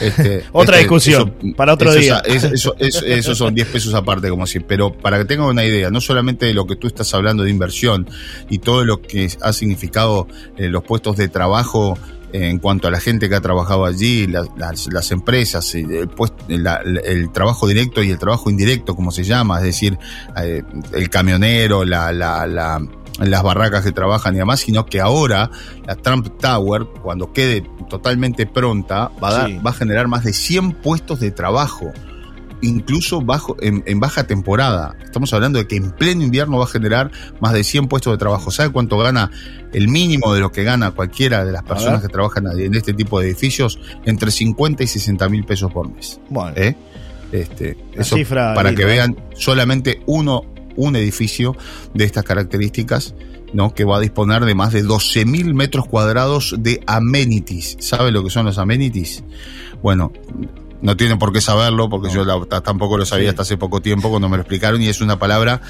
este, 0.01 0.45
Otra 0.53 0.75
este, 0.77 0.79
discusión, 0.81 1.35
para 1.57 1.75
otro 1.75 1.91
eso 1.91 1.99
día. 2.01 2.23
es- 2.27 2.43
eso, 2.45 2.75
eso- 2.79 3.05
eso 3.07 3.35
son 3.37 3.55
10 3.55 3.69
pesos 3.69 3.95
aparte, 3.95 4.29
como 4.31 4.47
si. 4.47 4.59
Pero 4.61 4.93
para 4.93 5.19
que 5.19 5.25
tengan 5.27 5.47
una 5.47 5.65
idea, 5.65 5.91
no 5.91 6.01
solamente 6.01 6.47
de 6.47 6.55
lo 6.55 6.67
que 6.67 6.75
tú 6.77 6.89
estás 6.89 7.15
hablando 7.15 7.45
de 7.45 7.51
inversión 7.51 8.09
y 8.51 8.59
todo 8.59 8.85
lo 8.85 9.01
que 9.01 9.31
ha 9.41 9.53
significado 9.53 10.27
eh, 10.57 10.69
los 10.73 10.83
puestos 10.83 11.17
de 11.17 11.29
trabajo 11.29 11.97
eh, 12.33 12.49
en 12.49 12.59
cuanto 12.59 12.89
a 12.89 12.91
la 12.91 12.99
gente 12.99 13.29
que 13.29 13.35
ha 13.35 13.41
trabajado 13.43 13.85
allí, 13.85 14.27
la- 14.27 14.47
las, 14.57 14.87
las 14.93 15.11
empresas, 15.13 15.75
el, 15.75 16.09
puest- 16.09 16.49
la- 16.49 16.81
el 17.05 17.31
trabajo 17.31 17.67
directo 17.69 18.03
y 18.03 18.11
el 18.11 18.19
trabajo 18.19 18.49
indirecto, 18.51 18.97
como 18.97 19.11
se 19.13 19.23
llama, 19.23 19.59
es 19.59 19.65
decir, 19.65 19.99
eh, 20.43 20.63
el 20.95 21.11
camionero, 21.11 21.85
la, 21.85 22.11
la, 22.13 22.47
la- 22.47 22.81
las 23.21 23.43
barracas 23.43 23.85
que 23.85 23.93
trabajan 23.93 24.35
y 24.35 24.39
demás, 24.39 24.61
sino 24.61 24.87
que 24.87 24.99
ahora 25.01 25.51
la 25.87 25.95
Trump 25.97 26.29
Tower, 26.41 26.87
cuando 27.03 27.31
quede 27.35 27.63
totalmente 27.91 28.47
pronta, 28.47 29.11
va 29.23 29.29
a, 29.29 29.33
dar- 29.33 29.47
Sí. 29.49 29.59
va 29.65 29.71
a 29.71 29.75
generar 29.75 30.09
más 30.09 30.25
de 30.25 30.33
100 30.33 30.73
puestos 30.73 31.21
de 31.21 31.31
trabajo, 31.31 31.93
incluso 32.63 33.21
bajo, 33.21 33.57
en, 33.61 33.83
en 33.87 34.01
baja 34.01 34.27
temporada. 34.27 34.97
Estamos 35.05 35.33
hablando 35.35 35.59
de 35.59 35.67
que 35.67 35.77
en 35.77 35.91
pleno 35.91 36.23
invierno 36.23 36.59
va 36.59 36.65
a 36.65 36.69
generar 36.69 37.11
más 37.41 37.53
de 37.53 37.65
100 37.65 37.89
puestos 37.89 38.13
de 38.13 38.19
trabajo. 38.19 38.51
¿Sabe 38.51 38.71
cuánto 38.71 38.97
gana 38.99 39.31
el 39.73 39.89
mínimo 39.89 40.33
de 40.33 40.41
lo 40.41 40.51
que 40.51 40.65
gana 40.65 40.93
cualquiera 40.93 41.45
de 41.45 41.53
las 41.53 41.63
personas 41.63 42.01
que 42.01 42.09
trabajan 42.09 42.47
en 42.59 42.75
este 42.75 42.95
tipo 42.95 43.21
de 43.21 43.27
edificios? 43.27 43.79
Entre 44.05 44.31
50 44.31 44.83
y 44.83 44.87
60 44.87 45.29
mil 45.29 45.45
pesos 45.45 45.71
por 45.73 45.93
mes. 45.93 46.21
Bueno, 46.31 46.53
¿eh? 46.57 46.77
Este, 47.33 47.79
eso 47.95 48.17
cifra 48.17 48.53
para 48.55 48.75
que 48.75 48.85
vean 48.85 49.17
solamente 49.35 50.03
uno, 50.07 50.43
un 50.77 50.97
edificio 50.97 51.57
de 51.95 52.05
estas 52.05 52.25
características, 52.25 53.15
¿no? 53.55 53.75
Que 53.75 53.85
va 53.85 53.97
a 53.97 54.01
disponer 54.01 54.45
de 54.45 54.55
más 54.55 54.73
de 54.73 54.83
12 54.83 55.25
mil 55.25 55.55
metros 55.55 55.87
cuadrados 55.87 56.55
de 56.59 56.83
amenities. 56.87 57.79
¿Sabe 57.81 58.13
lo 58.13 58.23
que 58.23 58.31
son 58.31 58.45
los 58.45 58.59
amenities? 58.59 59.25
Bueno, 59.83 60.13
no 60.83 60.97
tienen 60.97 61.19
por 61.19 61.33
qué 61.33 61.41
saberlo, 61.41 61.89
porque 61.89 62.09
No. 62.09 62.15
yo 62.15 62.25
la- 62.25 62.61
tampoco 62.61 62.99
lo 62.99 63.07
sabía 63.07 63.27
Sí. 63.27 63.29
hasta 63.31 63.43
hace 63.43 63.57
poco 63.57 63.81
tiempo 63.81 64.11
cuando 64.11 64.29
me 64.29 64.37
lo 64.37 64.43
explicaron, 64.43 64.83
y 64.83 64.89
es 64.89 65.01
una 65.01 65.19
palabra, 65.19 65.61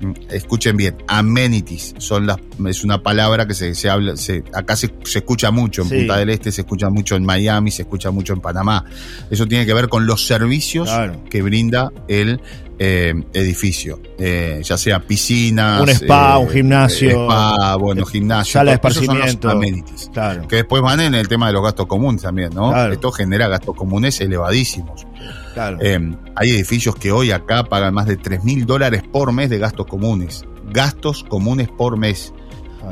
mm, 0.00 0.12
escuchen 0.30 0.76
bien, 0.76 0.96
amenities, 1.08 1.94
son 1.98 2.26
las, 2.26 2.38
es 2.66 2.82
una 2.82 3.02
palabra 3.02 3.46
que 3.46 3.54
se, 3.54 3.74
se 3.74 3.88
habla, 3.90 4.16
se, 4.16 4.42
acá 4.54 4.74
se, 4.76 4.92
se 5.04 5.18
escucha 5.20 5.50
mucho 5.50 5.82
en 5.82 5.88
Sí. 5.88 5.96
Punta 5.98 6.16
del 6.16 6.30
Este, 6.30 6.50
se 6.50 6.62
escucha 6.62 6.88
mucho 6.90 7.16
en 7.16 7.24
Miami, 7.24 7.70
se 7.70 7.82
escucha 7.82 8.10
mucho 8.10 8.32
en 8.32 8.40
Panamá. 8.40 8.84
Eso 9.30 9.46
tiene 9.46 9.66
que 9.66 9.74
ver 9.74 9.88
con 9.88 10.06
los 10.06 10.26
servicios 10.26 10.88
Claro. 10.88 11.22
que 11.30 11.42
brinda 11.42 11.90
el 12.08 12.40
eh, 12.78 13.14
edificio, 13.32 14.00
eh, 14.18 14.60
ya 14.64 14.76
sea 14.76 15.00
piscinas, 15.00 15.80
Un 15.82 15.88
spa, 15.90 16.34
eh, 16.36 16.38
un 16.38 16.48
gimnasio, 16.48 17.10
spa, 17.10 17.76
bueno, 17.76 18.04
gimnasio, 18.04 18.52
sala 18.52 18.72
de 18.72 18.78
son 18.78 18.90
los 18.92 19.04
esparcimiento. 19.04 19.50
amenities 19.50 20.10
claro. 20.12 20.48
que 20.48 20.56
después 20.56 20.82
van 20.82 21.00
en 21.00 21.14
el 21.14 21.28
tema 21.28 21.46
de 21.46 21.52
los 21.52 21.62
gastos 21.62 21.86
comunes 21.86 22.22
también, 22.22 22.50
¿no? 22.54 22.70
Claro. 22.70 22.92
Esto 22.92 23.12
genera 23.12 23.48
gastos 23.48 23.76
comunes 23.76 24.20
elevadísimos. 24.20 25.06
claro. 25.54 25.78
Eh, 25.80 26.16
hay 26.34 26.50
edificios 26.50 26.96
que 26.96 27.12
hoy 27.12 27.30
acá 27.30 27.64
pagan 27.64 27.94
más 27.94 28.06
de 28.06 28.16
3 28.16 28.42
mil 28.44 28.66
dólares 28.66 29.02
por 29.12 29.32
mes 29.32 29.50
de 29.50 29.58
gastos 29.58 29.86
comunes. 29.86 30.44
Gastos 30.72 31.24
comunes 31.24 31.68
por 31.68 31.96
mes. 31.96 32.32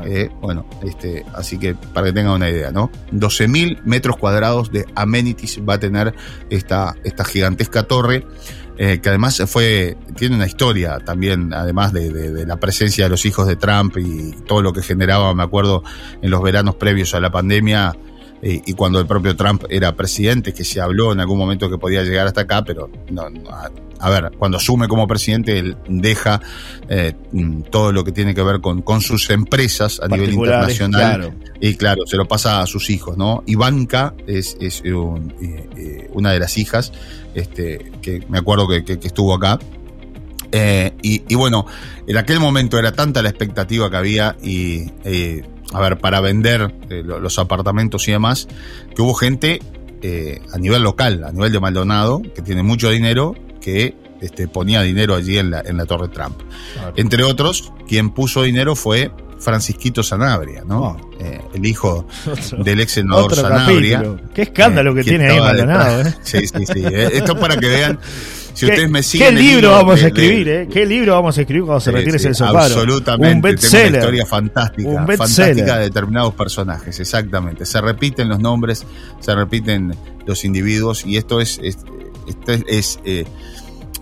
Eh, 0.05 0.29
bueno, 0.41 0.65
este, 0.83 1.25
así 1.33 1.57
que 1.57 1.75
para 1.75 2.07
que 2.07 2.13
tengan 2.13 2.35
una 2.35 2.49
idea, 2.49 2.71
¿no? 2.71 2.89
12 3.11 3.47
mil 3.49 3.77
metros 3.83 4.15
cuadrados 4.15 4.71
de 4.71 4.85
amenities 4.95 5.59
va 5.67 5.73
a 5.73 5.79
tener 5.79 6.13
esta, 6.49 6.95
esta 7.03 7.25
gigantesca 7.25 7.83
torre. 7.83 8.25
Eh, 8.77 8.99
que 9.01 9.09
además 9.09 9.41
fue, 9.47 9.97
tiene 10.15 10.35
una 10.35 10.47
historia 10.47 10.99
también, 10.99 11.53
además 11.53 11.93
de, 11.93 12.09
de- 12.11 12.31
de 12.31 12.45
la 12.45 12.57
presencia 12.57 13.05
de 13.05 13.09
los 13.09 13.25
hijos 13.25 13.47
de 13.47 13.55
Trump 13.55 13.97
y 13.97 14.31
todo 14.47 14.61
lo 14.61 14.73
que 14.73 14.81
generaba, 14.81 15.33
me 15.33 15.43
acuerdo, 15.43 15.83
en 16.21 16.29
los 16.31 16.41
veranos 16.41 16.75
previos 16.75 17.13
a 17.13 17.19
la 17.19 17.31
pandemia, 17.31 17.95
eh, 18.41 18.61
y 18.65 18.73
cuando 18.73 18.99
el 18.99 19.05
propio 19.07 19.35
Trump 19.35 19.63
era 19.69 19.95
presidente, 19.95 20.53
que 20.53 20.63
se 20.63 20.81
habló 20.81 21.11
en 21.11 21.19
algún 21.19 21.37
momento 21.37 21.69
que 21.69 21.77
podía 21.77 22.03
llegar 22.03 22.27
hasta 22.27 22.41
acá, 22.41 22.63
pero 22.63 22.89
no, 23.11 23.29
no, 23.29 23.49
a, 23.49 23.69
a 23.99 24.09
ver, 24.09 24.31
cuando 24.39 24.57
asume 24.57 24.87
como 24.87 25.05
presidente, 25.07 25.59
él 25.59 25.77
deja 25.87 26.41
eh, 26.89 27.13
mm, 27.31 27.61
todo 27.69 27.91
lo 27.91 28.03
que 28.03 28.11
tiene 28.11 28.33
que 28.33 28.41
ver 28.41 28.59
con, 28.59 28.81
con 28.81 29.01
sus 29.01 29.29
empresas 29.29 29.99
a 30.01 30.07
nivel 30.07 30.29
internacional. 30.33 31.19
Claro. 31.19 31.35
Y 31.59 31.75
claro, 31.75 32.01
se 32.07 32.17
lo 32.17 32.27
pasa 32.27 32.61
a 32.61 32.65
sus 32.65 32.89
hijos, 32.89 33.15
¿no? 33.17 33.43
Ivanka 33.45 34.15
es, 34.25 34.57
es 34.59 34.81
un- 34.81 35.33
eh, 35.39 35.69
eh, 35.77 36.09
una 36.13 36.31
de 36.31 36.39
las 36.39 36.57
hijas, 36.57 36.91
este, 37.35 37.91
que 38.01 38.23
me 38.27 38.39
acuerdo 38.39 38.67
que, 38.67 38.83
que- 38.83 38.97
que 38.99 39.07
estuvo 39.07 39.35
acá. 39.35 39.59
Eh, 40.53 40.91
y, 41.01 41.21
y 41.29 41.35
bueno, 41.35 41.65
en 42.07 42.17
aquel 42.17 42.39
momento 42.39 42.77
era 42.77 42.91
tanta 42.91 43.21
la 43.21 43.29
expectativa 43.29 43.89
que 43.89 43.95
había 43.97 44.35
y, 44.43 44.91
eh, 45.05 45.43
a 45.73 45.79
ver, 45.81 45.97
para 45.99 46.21
vender 46.21 46.73
eh, 46.89 47.01
lo- 47.05 47.19
los 47.19 47.37
apartamentos 47.39 48.07
y 48.07 48.11
demás, 48.11 48.47
que 48.95 49.01
hubo 49.01 49.13
gente 49.13 49.59
eh, 50.01 50.39
a 50.53 50.57
nivel 50.57 50.83
local, 50.83 51.23
a 51.23 51.31
nivel 51.31 51.51
de 51.51 51.59
Maldonado, 51.59 52.21
que 52.35 52.41
tiene 52.41 52.63
mucho 52.63 52.89
dinero, 52.89 53.35
que 53.61 53.95
este, 54.21 54.47
ponía 54.47 54.81
dinero 54.81 55.15
allí 55.15 55.37
en 55.37 55.51
la, 55.51 55.61
en 55.65 55.77
la 55.77 55.85
Torre 55.85 56.07
Trump. 56.09 56.37
Claro. 56.73 56.93
Entre 56.95 57.23
otros, 57.23 57.71
quien 57.87 58.09
puso 58.11 58.43
dinero 58.43 58.75
fue 58.75 59.11
Francisquito 59.39 60.03
Sanabria, 60.03 60.63
¿no? 60.65 60.81
Oh. 60.99 61.11
Eh, 61.19 61.41
el 61.55 61.65
hijo 61.65 62.05
Otro- 62.27 62.63
del 62.63 62.79
ex 62.81 62.91
senador 62.91 63.33
Sanabria. 63.35 63.97
capítulo. 64.03 64.21
Qué 64.35 64.41
escándalo 64.43 64.91
eh, 64.91 64.95
que 64.95 65.03
tiene 65.03 65.27
ahí 65.29 65.39
Maldonado. 65.39 66.01
¿eh? 66.01 66.13
Sí, 66.21 66.45
sí, 66.47 66.65
sí. 66.65 66.83
Esto 66.85 67.39
para 67.39 67.55
que 67.57 67.67
vean, 67.67 67.99
si 68.53 68.65
¿Qué, 68.65 68.71
ustedes 68.73 68.89
me 68.89 68.99
qué 68.99 69.03
siguen. 69.03 69.37
el 69.37 69.43
libro 69.43 69.71
vamos 69.71 69.95
de- 69.95 70.01
a 70.01 70.03
de- 70.03 70.07
escribir, 70.09 70.47
eh? 70.49 70.67
¿Qué 70.71 70.85
libro 70.85 71.13
vamos 71.13 71.37
a 71.37 71.41
escribir 71.41 71.63
cuando 71.65 71.79
se 71.79 71.91
Sí, 71.91 71.95
retire 71.97 72.19
sí, 72.19 72.23
Celso 72.25 72.45
Faro? 72.45 72.59
Absolutamente. 72.59 73.27
Un 73.27 73.41
Tengo 73.41 73.47
una 73.47 73.51
bestseller. 73.61 73.93
historia 73.95 74.25
fantástica. 74.25 74.89
Un 74.89 74.95
fantástica 74.95 75.43
bestseller. 75.45 75.73
de 75.77 75.83
determinados 75.83 76.33
personajes, 76.33 76.99
exactamente. 76.99 77.65
Se 77.65 77.81
repiten 77.81 78.29
los 78.29 78.39
nombres, 78.39 78.85
se 79.19 79.35
repiten 79.35 79.95
los 80.25 80.43
individuos 80.45 81.05
y 81.05 81.17
esto 81.17 81.39
es, 81.41 81.59
es, 81.63 81.77
esto 82.27 82.51
es, 82.51 82.63
es, 82.67 82.99
eh, 83.05 83.25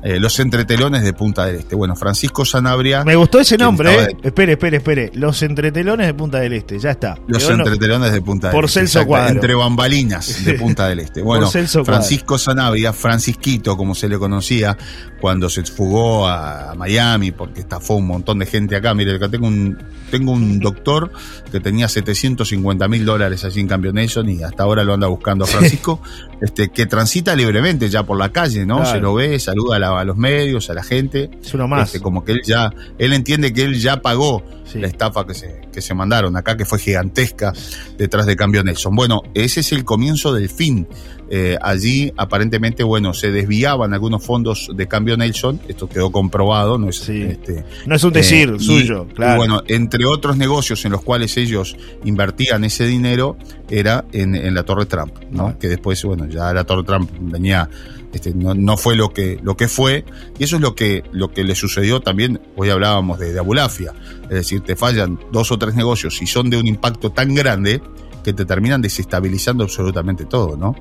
eh, 0.04 0.20
los 0.20 0.40
entretelones 0.40 1.04
de 1.04 1.14
Punta 1.14 1.46
del 1.46 1.56
Este. 1.58 1.76
Bueno, 1.76 1.96
Francisco 1.96 2.46
Sanabria. 2.46 3.04
Me 3.04 3.16
gustó 3.16 3.40
ese 3.40 3.56
¿Quién 3.58 3.66
nombre, 3.66 3.94
eh. 4.04 4.18
Espere, 4.24 4.54
espere, 4.54 4.78
espere. 4.78 5.12
Los 5.14 5.42
entretelones 5.44 6.08
de 6.08 6.14
Punta 6.14 6.40
del 6.40 6.54
Este, 6.54 6.80
ya 6.80 6.92
está. 6.92 7.18
Los 7.28 7.48
no- 7.50 7.56
entretelones 7.56 8.12
de 8.14 8.22
Punta 8.22 8.48
del 8.48 8.56
por 8.56 8.66
Este. 8.66 8.80
Celso 8.82 9.00
exacto, 9.00 9.08
Cuadro. 9.10 9.34
Entre 9.36 9.56
bambalinas 9.56 10.46
de 10.46 10.54
Punta 10.60 10.88
del 10.88 11.00
Este. 11.00 11.22
Bueno, 11.22 11.46
Por 11.46 11.52
Celso. 11.54 11.84
Francisco 11.86 12.38
Sanabria, 12.38 12.94
Francisquito, 12.94 13.76
como 13.76 13.94
se 13.96 14.08
le 14.08 14.18
conocía, 14.18 14.78
cuando 15.20 15.50
se 15.50 15.64
fugó 15.64 16.28
a 16.28 16.74
Miami, 16.78 17.32
porque 17.32 17.62
estafó 17.62 17.96
un 17.96 18.08
montón 18.08 18.40
de 18.40 18.46
gente 18.46 18.76
acá. 18.76 18.94
Mire, 18.94 19.16
acá 19.16 19.28
tengo 19.30 19.48
un, 19.48 19.78
tengo 20.12 20.32
un 20.32 20.60
doctor 20.60 21.12
que 21.52 21.60
tenía 21.60 21.88
750 21.90 22.88
mil 22.88 23.06
dólares 23.06 23.44
allí 23.44 23.60
en 23.60 23.68
Cambio 23.68 23.92
Nelson 23.92 24.30
y 24.30 24.44
hasta 24.44 24.64
ahora 24.64 24.84
lo 24.84 24.94
anda 24.94 25.08
buscando 25.08 25.44
a 25.44 25.48
Francisco, 25.48 26.02
este, 26.42 26.70
que 26.70 26.86
transita 26.86 27.36
libremente 27.36 27.90
ya 27.90 28.04
por 28.04 28.18
la 28.18 28.32
calle, 28.32 28.66
¿no? 28.66 28.78
Claro. 28.78 28.92
Se 28.92 29.00
lo 29.00 29.14
ve, 29.16 29.40
saluda 29.40 29.76
a, 29.76 29.80
la- 29.80 29.89
a 29.98 30.04
los 30.04 30.18
medios, 30.18 30.70
a 30.70 30.74
la 30.74 30.84
gente. 30.84 31.30
Es 31.42 31.54
uno 31.54 31.68
más. 31.68 31.88
Este, 31.88 32.00
como 32.02 32.24
que 32.24 32.34
él 32.34 32.42
ya, 32.46 32.72
él 32.98 33.14
entiende 33.14 33.54
que 33.54 33.64
él 33.64 33.80
ya 33.80 34.02
pagó 34.02 34.44
Sí. 34.66 34.78
la 34.78 34.86
estafa 34.88 35.26
que 35.26 35.34
se, 35.34 35.62
que 35.74 35.82
se 35.82 35.96
mandaron 35.96 36.38
acá, 36.38 36.56
que 36.56 36.64
fue 36.64 36.78
gigantesca 36.78 37.52
detrás 37.98 38.28
de 38.28 38.36
Cambio 38.36 38.64
Nelson. 38.64 38.96
Bueno, 38.96 39.22
ese 39.34 39.62
es 39.62 39.72
el 39.72 39.84
comienzo 39.84 40.32
del 40.32 40.48
fin. 40.48 40.88
Eh, 41.32 41.58
allí, 41.62 42.12
aparentemente, 42.18 42.84
bueno, 42.84 43.14
se 43.16 43.32
desviaban 43.32 43.94
algunos 43.96 44.24
fondos 44.24 44.70
de 44.76 44.88
Cambio 44.88 45.18
Nelson, 45.18 45.60
esto 45.68 45.90
quedó 45.90 46.12
comprobado, 46.12 46.78
no 46.78 46.90
es 46.90 46.98
Sí. 47.00 47.22
este, 47.24 47.64
No 47.88 47.96
es 47.96 48.04
un 48.04 48.14
decir 48.14 48.50
eh, 48.50 48.56
y- 48.60 48.64
suyo, 48.64 49.08
y 49.10 49.14
claro. 49.16 49.38
bueno, 49.38 49.62
entre 49.68 50.06
otros 50.06 50.38
negocios 50.38 50.86
en 50.86 50.92
los 50.92 51.02
cuales 51.04 51.36
ellos 51.38 51.76
invertían 52.04 52.64
ese 52.64 52.86
dinero, 52.86 53.38
era 53.72 54.06
en, 54.12 54.36
en 54.36 54.54
la 54.54 54.64
Torre 54.64 54.86
Trump, 54.86 55.14
¿no? 55.32 55.48
Ah. 55.48 55.56
Que 55.60 55.68
después, 55.68 56.04
bueno, 56.04 56.26
ya 56.28 56.52
la 56.54 56.64
Torre 56.64 56.84
Trump 56.84 57.10
venía, 57.20 57.70
este, 58.14 58.34
no, 58.34 58.54
no 58.54 58.78
fue 58.78 58.96
lo 58.96 59.14
que, 59.14 59.40
lo 59.44 59.56
que 59.56 59.68
fue, 59.68 60.06
y 60.38 60.44
eso 60.44 60.56
es 60.56 60.62
lo 60.62 60.76
que, 60.76 61.04
lo 61.12 61.32
que 61.32 61.44
le 61.44 61.56
sucedió 61.56 62.00
también, 62.00 62.42
hoy 62.56 62.70
hablábamos 62.70 63.20
de, 63.20 63.34
de 63.34 63.40
Abulafia, 63.40 63.94
es 64.24 64.30
decir, 64.30 64.62
te 64.62 64.76
fallan 64.76 65.20
dos 65.32 65.52
o 65.52 65.60
tres 65.60 65.76
negocios 65.76 66.22
y 66.22 66.28
son 66.28 66.50
de 66.50 66.58
un 66.58 66.68
impacto 66.68 67.12
tan 67.12 67.36
grande 67.36 67.82
que 68.24 68.34
te 68.34 68.46
terminan 68.46 68.82
desestabilizando 68.82 69.64
absolutamente 69.64 70.26
todo, 70.26 70.58
¿no? 70.58 70.76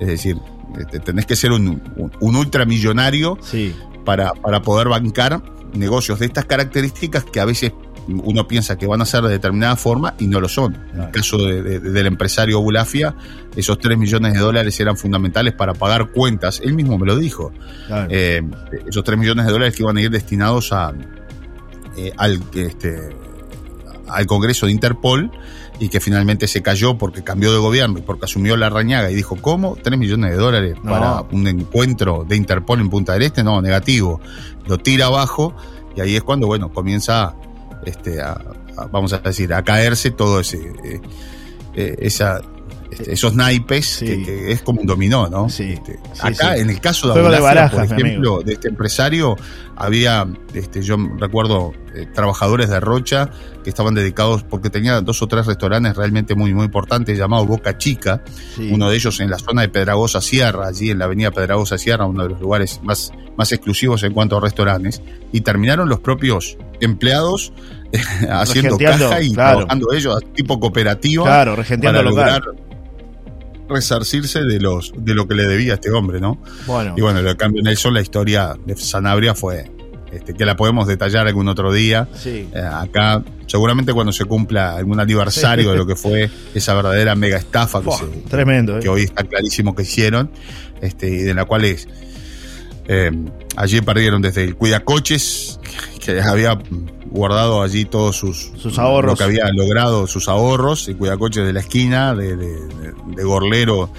Es 0.00 0.08
decir, 0.08 0.36
este, 0.78 1.00
tenés 1.00 1.26
que 1.26 1.36
ser 1.36 1.52
un, 1.52 1.82
un, 1.96 2.12
un 2.20 2.36
ultramillonario 2.36 3.38
sí. 3.42 3.74
para, 4.04 4.32
para 4.32 4.62
poder 4.62 4.88
bancar 4.88 5.42
negocios 5.74 6.18
de 6.18 6.26
estas 6.26 6.44
características 6.44 7.24
que 7.24 7.40
a 7.40 7.44
veces 7.44 7.72
uno 8.08 8.48
piensa 8.48 8.76
que 8.76 8.86
van 8.86 9.00
a 9.00 9.06
ser 9.06 9.22
de 9.22 9.28
determinada 9.30 9.76
forma 9.76 10.14
y 10.18 10.26
no 10.26 10.40
lo 10.40 10.48
son. 10.48 10.76
En 10.92 11.02
el 11.02 11.10
caso 11.12 11.38
de- 11.38 11.62
de- 11.62 11.78
del 11.80 12.06
empresario 12.06 12.60
Bulafia, 12.60 13.14
esos 13.54 13.78
3 13.78 13.96
millones 13.96 14.32
de 14.34 14.40
dólares 14.40 14.78
eran 14.80 14.96
fundamentales 14.96 15.52
para 15.54 15.72
pagar 15.74 16.08
cuentas. 16.10 16.60
Él 16.64 16.74
mismo 16.74 16.98
me 16.98 17.06
lo 17.06 17.16
dijo. 17.16 17.52
claro. 17.86 18.08
Eh, 18.10 18.42
esos 18.88 19.04
3 19.04 19.16
millones 19.18 19.46
de 19.46 19.52
dólares 19.52 19.76
que 19.76 19.82
iban 19.84 19.96
a 19.96 20.00
ir 20.00 20.10
destinados 20.10 20.72
a, 20.72 20.92
eh, 21.96 22.12
al, 22.16 22.40
este, 22.54 23.10
al 24.08 24.26
Congreso 24.26 24.66
de 24.66 24.72
Interpol 24.72 25.30
y 25.82 25.88
que 25.88 25.98
finalmente 25.98 26.46
se 26.46 26.62
cayó 26.62 26.96
porque 26.96 27.24
cambió 27.24 27.52
de 27.52 27.58
gobierno 27.58 27.98
y 27.98 28.02
porque 28.02 28.26
asumió 28.26 28.56
la 28.56 28.70
rañaga 28.70 29.10
y 29.10 29.16
dijo, 29.16 29.34
¿cómo? 29.40 29.74
¿3 29.76 29.96
millones 29.96 30.30
de 30.30 30.36
dólares 30.36 30.76
No. 30.84 30.92
para 30.92 31.22
un 31.32 31.48
encuentro 31.48 32.24
de 32.28 32.36
Interpol 32.36 32.78
en 32.80 32.88
Punta 32.88 33.14
del 33.14 33.22
Este? 33.22 33.42
No, 33.42 33.60
negativo. 33.60 34.20
Lo 34.68 34.78
tira 34.78 35.06
abajo 35.06 35.56
y 35.96 36.00
ahí 36.00 36.14
es 36.14 36.22
cuando, 36.22 36.46
bueno, 36.46 36.72
comienza 36.72 37.34
este, 37.84 38.20
a, 38.22 38.30
a- 38.76 38.86
vamos 38.92 39.12
a 39.12 39.18
decir, 39.18 39.52
a 39.52 39.64
caerse 39.64 40.12
todo 40.12 40.38
ese, 40.38 40.58
eh, 40.84 41.00
eh, 41.74 41.96
esa, 41.98 42.40
este, 42.92 43.12
esos 43.12 43.34
naipes 43.34 43.86
Sí. 43.86 44.06
que, 44.06 44.22
que 44.24 44.52
es 44.52 44.62
como 44.62 44.80
un 44.80 44.86
dominó, 44.86 45.28
¿no? 45.28 45.48
Sí, 45.48 45.72
Este, 45.72 45.98
sí, 46.12 46.20
acá, 46.20 46.54
sí. 46.54 46.60
en 46.60 46.70
el 46.70 46.80
caso 46.80 47.08
de 47.12 47.18
Abulafia, 47.20 47.40
barajas, 47.40 47.86
por 47.88 47.98
ejemplo, 48.00 48.42
de 48.42 48.52
este 48.54 48.68
empresario, 48.68 49.36
había, 49.76 50.26
este, 50.54 50.82
yo 50.82 50.96
recuerdo, 51.18 51.72
eh, 51.94 52.06
trabajadores 52.14 52.68
de 52.68 52.80
Rocha 52.80 53.30
que 53.64 53.70
estaban 53.70 53.94
dedicados, 53.94 54.42
porque 54.44 54.70
tenía 54.70 55.00
dos 55.00 55.22
o 55.22 55.26
tres 55.28 55.46
restaurantes 55.46 55.96
realmente 55.96 56.34
muy, 56.34 56.52
muy 56.54 56.64
importantes, 56.64 57.16
llamados 57.18 57.46
Boca 57.46 57.76
Chica, 57.78 58.22
uno 58.70 58.90
de 58.90 58.96
ellos 58.96 59.20
en 59.20 59.30
la 59.30 59.38
zona 59.38 59.62
de 59.62 59.68
Pedragosa 59.68 60.20
Sierra, 60.20 60.66
allí 60.68 60.90
en 60.90 60.98
la 60.98 61.04
avenida 61.06 61.30
Pedragosa 61.30 61.78
Sierra, 61.78 62.06
uno 62.06 62.22
de 62.24 62.28
los 62.30 62.40
lugares 62.40 62.80
más, 62.82 63.12
más 63.36 63.52
exclusivos 63.52 64.02
en 64.02 64.12
cuanto 64.12 64.36
a 64.36 64.40
restaurantes, 64.40 65.00
y 65.32 65.40
terminaron 65.42 65.88
los 65.88 66.00
propios 66.00 66.56
empleados 66.80 67.52
haciendo 68.30 68.76
caja 68.78 69.20
y 69.22 69.32
claro. 69.32 69.58
trabajando 69.58 69.92
ellos, 69.92 70.16
tipo 70.34 70.58
cooperativa, 70.58 71.24
Claro, 71.24 71.56
para 71.56 72.02
local. 72.02 72.42
Resarcirse 73.72 74.40
de 74.42 74.60
los 74.60 74.92
de 74.96 75.14
lo 75.14 75.26
que 75.26 75.34
le 75.34 75.46
debía 75.46 75.72
a 75.72 75.74
este 75.76 75.90
hombre, 75.90 76.20
¿no? 76.20 76.40
Bueno, 76.66 76.94
Y 76.96 77.00
bueno, 77.00 77.22
lo 77.22 77.36
cambio 77.36 77.62
Nelson, 77.62 77.94
la 77.94 78.00
historia 78.02 78.54
de 78.66 78.76
Sanabria 78.76 79.34
fue 79.34 79.70
este, 80.12 80.34
que 80.34 80.44
la 80.44 80.56
podemos 80.56 80.86
detallar 80.86 81.26
algún 81.26 81.48
otro 81.48 81.72
día. 81.72 82.06
sí. 82.14 82.48
Eh, 82.54 82.58
acá, 82.60 83.22
seguramente 83.46 83.92
cuando 83.94 84.12
se 84.12 84.24
cumpla 84.26 84.76
algún 84.76 85.00
aniversario 85.00 85.70
de 85.72 85.76
lo 85.78 85.86
que 85.86 85.96
fue 85.96 86.30
esa 86.54 86.74
verdadera 86.74 87.14
mega 87.14 87.38
estafa 87.38 87.80
que, 87.82 87.90
se- 87.92 88.28
tremendo, 88.28 88.76
¿eh? 88.76 88.80
que 88.80 88.88
hoy 88.90 89.02
está 89.04 89.24
clarísimo 89.24 89.74
que 89.74 89.82
hicieron, 89.82 90.30
este, 90.82 91.08
y 91.08 91.16
de 91.22 91.32
la 91.34 91.46
cual 91.46 91.64
es, 91.64 91.88
eh, 92.88 93.10
allí 93.56 93.80
perdieron 93.80 94.22
desde 94.22 94.44
el 94.44 94.56
cuidacoches, 94.56 95.60
que 96.04 96.20
había 96.20 96.58
guardado 97.10 97.62
allí 97.62 97.84
todos 97.84 98.16
sus, 98.16 98.52
Sus 98.56 98.78
ahorros. 98.78 99.12
lo 99.12 99.16
que 99.16 99.24
había 99.24 99.48
logrado, 99.52 100.06
sus 100.06 100.28
ahorros, 100.28 100.88
el 100.88 100.96
cuidacoches 100.96 101.44
de 101.44 101.52
la 101.52 101.60
esquina, 101.60 102.14
de, 102.14 102.36
de, 102.36 102.46
de- 102.46 102.92
de 103.16 103.24
Gorlero 103.24 103.90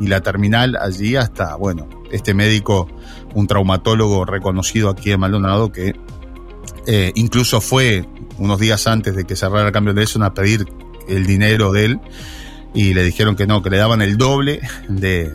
y 0.00 0.06
la 0.06 0.20
terminal, 0.22 0.76
allí 0.80 1.16
hasta, 1.16 1.54
bueno, 1.56 1.88
este 2.10 2.32
médico, 2.34 2.88
un 3.34 3.46
traumatólogo 3.46 4.24
reconocido 4.24 4.88
aquí 4.88 5.12
en 5.12 5.20
Maldonado, 5.20 5.70
que 5.70 5.94
eh, 6.86 7.12
incluso 7.14 7.60
fue 7.60 8.06
unos 8.38 8.58
días 8.58 8.86
antes 8.86 9.14
de 9.14 9.24
que 9.24 9.36
cerrara 9.36 9.66
el 9.66 9.72
cambio 9.72 9.92
de 9.94 10.00
Nelson 10.00 10.22
a 10.22 10.32
pedir 10.34 10.66
el 11.08 11.26
dinero 11.26 11.72
de 11.72 11.84
él 11.84 12.00
y 12.74 12.94
le 12.94 13.02
dijeron 13.04 13.36
que 13.36 13.46
no, 13.46 13.62
que 13.62 13.68
le 13.70 13.76
daban 13.76 14.00
el 14.02 14.16
doble 14.16 14.60
de, 14.88 15.30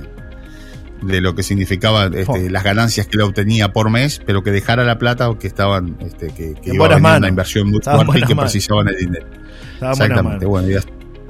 de 1.01 1.21
lo 1.21 1.35
que 1.35 1.43
significaba 1.43 2.07
este, 2.07 2.49
las 2.49 2.63
ganancias 2.63 3.07
que 3.07 3.17
él 3.17 3.21
obtenía 3.21 3.71
por 3.71 3.89
mes, 3.89 4.21
pero 4.25 4.43
que 4.43 4.51
dejara 4.51 4.83
la 4.83 4.97
plata 4.97 5.29
o 5.29 5.37
que 5.37 5.47
estaban, 5.47 5.97
este, 5.99 6.27
que, 6.29 6.55
iba 6.63 6.87
a 6.87 7.17
una 7.17 7.27
inversión 7.27 7.69
muy 7.69 7.79
Estaba 7.79 8.03
fuerte 8.03 8.25
y 8.25 8.27
que 8.27 8.35
manos. 8.35 8.51
precisaban 8.51 8.87
el 8.87 8.97
dinero. 8.97 9.27
Estaba 9.73 9.91
Exactamente. 9.93 10.45
Bueno, 10.45 10.69
y 10.69 10.75
a, 10.75 10.81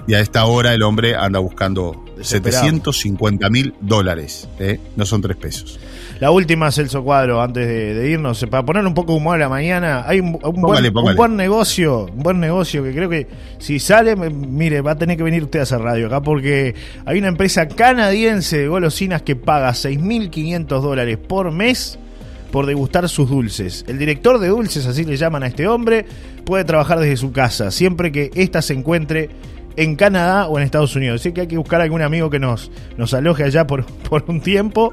y 0.08 0.14
a 0.14 0.20
esta 0.20 0.46
hora 0.46 0.74
el 0.74 0.84
hombre 0.84 1.16
anda 1.16 1.40
buscando 1.40 2.06
Desesperado. 2.18 2.64
750 2.64 3.50
mil 3.50 3.74
dólares. 3.82 4.48
¿eh? 4.60 4.80
No 4.96 5.06
son 5.06 5.22
tres 5.22 5.38
pesos. 5.38 5.80
La 6.20 6.32
última, 6.32 6.72
Celso 6.72 7.04
Cuadro, 7.04 7.42
antes 7.42 7.68
de, 7.68 7.94
de 7.94 8.10
irnos, 8.10 8.44
para 8.50 8.64
poner 8.64 8.86
un 8.86 8.94
poco 8.94 9.12
de 9.12 9.20
humor 9.20 9.36
a 9.36 9.40
la 9.40 9.50
mañana, 9.50 10.04
hay 10.08 10.20
un, 10.20 10.28
un 10.30 10.62
buen, 10.62 10.62
Póngale, 10.62 10.90
un 10.90 11.16
buen 11.16 11.36
negocio, 11.36 12.06
un 12.06 12.24
buen 12.24 12.40
negocio 12.40 12.84
que 12.84 12.92
creo 12.92 13.10
que 13.10 13.28
si 13.60 13.80
sale, 13.80 14.16
mire, 14.16 14.82
va 14.82 14.92
a 14.92 14.96
tener 14.96 15.18
que 15.18 15.24
venir 15.24 15.44
usted 15.44 15.60
a 15.60 15.64
hacer 15.64 15.80
radio 15.80 16.08
acá 16.08 16.22
porque 16.22 16.76
hay 17.06 17.20
una 17.20 17.28
empresa 17.28 17.68
canadiense 17.68 18.58
de 18.58 18.68
golosinas 18.68 19.22
que 19.22 19.36
paga 19.36 19.70
6.500 19.72 20.66
dólares 20.82 21.18
por 21.18 21.52
mes 21.52 22.00
por 22.52 22.66
degustar 22.66 23.08
sus 23.10 23.30
dulces. 23.30 23.86
El 23.88 24.00
director 24.00 24.40
de 24.40 24.48
dulces, 24.48 24.86
así 24.86 25.04
le 25.04 25.18
llaman 25.18 25.44
a 25.44 25.48
este 25.48 25.68
hombre, 25.68 26.06
puede 26.46 26.64
trabajar 26.64 27.00
desde 27.00 27.18
su 27.18 27.32
casa, 27.32 27.72
siempre 27.72 28.12
que 28.12 28.32
ésta 28.36 28.62
se 28.62 28.74
encuentre 28.74 29.30
en 29.78 29.96
Canadá 29.96 30.48
o 30.48 30.58
en 30.58 30.66
Estados 30.66 30.96
Unidos. 30.96 31.22
Así 31.22 31.32
que 31.32 31.42
hay 31.42 31.48
que 31.48 31.58
buscar 31.58 31.80
algún 31.80 32.02
amigo 32.02 32.30
que 32.30 32.40
nos, 32.40 32.70
nos 32.98 33.14
aloje 33.14 33.44
allá 33.44 33.66
por, 33.66 33.86
por 34.10 34.26
un 34.28 34.42
tiempo. 34.42 34.92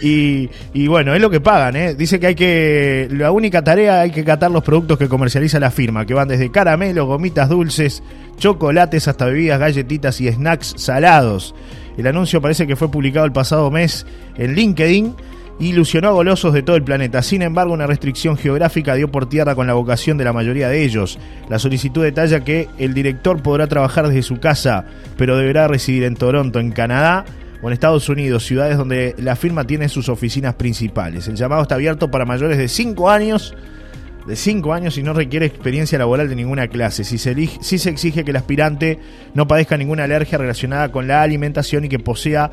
Y, 0.00 0.48
y 0.72 0.86
bueno, 0.86 1.14
es 1.14 1.20
lo 1.20 1.30
que 1.30 1.40
pagan, 1.40 1.74
¿eh? 1.74 1.94
Dice 1.94 2.20
que 2.20 2.28
hay 2.28 2.34
que. 2.36 3.08
La 3.10 3.32
única 3.32 3.64
tarea 3.64 4.02
hay 4.02 4.12
que 4.12 4.24
catar 4.24 4.50
los 4.50 4.62
productos 4.62 4.98
que 4.98 5.08
comercializa 5.08 5.58
la 5.58 5.72
firma, 5.72 6.06
que 6.06 6.14
van 6.14 6.28
desde 6.28 6.52
caramelo, 6.52 7.06
gomitas 7.06 7.48
dulces, 7.48 8.02
chocolates 8.36 9.08
hasta 9.08 9.24
bebidas, 9.24 9.58
galletitas 9.58 10.20
y 10.20 10.30
snacks 10.30 10.74
salados. 10.76 11.54
El 11.96 12.06
anuncio 12.06 12.40
parece 12.40 12.66
que 12.66 12.76
fue 12.76 12.90
publicado 12.90 13.26
el 13.26 13.32
pasado 13.32 13.70
mes 13.72 14.06
en 14.36 14.54
LinkedIn 14.54 15.16
ilusionó 15.60 16.08
a 16.08 16.12
golosos 16.12 16.52
de 16.54 16.62
todo 16.62 16.76
el 16.76 16.84
planeta. 16.84 17.22
Sin 17.22 17.42
embargo, 17.42 17.72
una 17.74 17.86
restricción 17.86 18.36
geográfica 18.36 18.94
dio 18.94 19.10
por 19.10 19.28
tierra 19.28 19.54
con 19.54 19.66
la 19.66 19.74
vocación 19.74 20.16
de 20.18 20.24
la 20.24 20.32
mayoría 20.32 20.68
de 20.68 20.84
ellos. 20.84 21.18
La 21.48 21.58
solicitud 21.58 22.02
detalla 22.02 22.44
que 22.44 22.68
el 22.78 22.94
director 22.94 23.42
podrá 23.42 23.66
trabajar 23.66 24.06
desde 24.08 24.22
su 24.22 24.38
casa, 24.38 24.84
pero 25.16 25.36
deberá 25.36 25.66
residir 25.68 26.04
en 26.04 26.14
Toronto, 26.14 26.60
en 26.60 26.70
Canadá 26.70 27.24
o 27.60 27.66
en 27.66 27.72
Estados 27.72 28.08
Unidos, 28.08 28.46
ciudades 28.46 28.76
donde 28.78 29.14
la 29.18 29.34
firma 29.34 29.64
tiene 29.64 29.88
sus 29.88 30.08
oficinas 30.08 30.54
principales. 30.54 31.26
El 31.26 31.34
llamado 31.34 31.62
está 31.62 31.74
abierto 31.74 32.10
para 32.10 32.24
mayores 32.24 32.56
de 32.58 32.68
5 32.68 33.10
años 33.10 33.54
de 34.28 34.36
5 34.36 34.74
años 34.74 34.98
y 34.98 35.02
no 35.02 35.14
requiere 35.14 35.46
experiencia 35.46 35.96
laboral 35.98 36.28
de 36.28 36.36
ninguna 36.36 36.68
clase. 36.68 37.02
Si 37.02 37.16
se, 37.16 37.32
elige- 37.34 37.58
si 37.62 37.78
se 37.78 37.88
exige 37.88 38.24
que 38.24 38.30
el 38.30 38.36
aspirante 38.36 38.98
no 39.32 39.48
padezca 39.48 39.78
ninguna 39.78 40.04
alergia 40.04 40.36
relacionada 40.36 40.92
con 40.92 41.08
la 41.08 41.22
alimentación 41.22 41.86
y 41.86 41.88
que 41.88 41.98
posea 41.98 42.50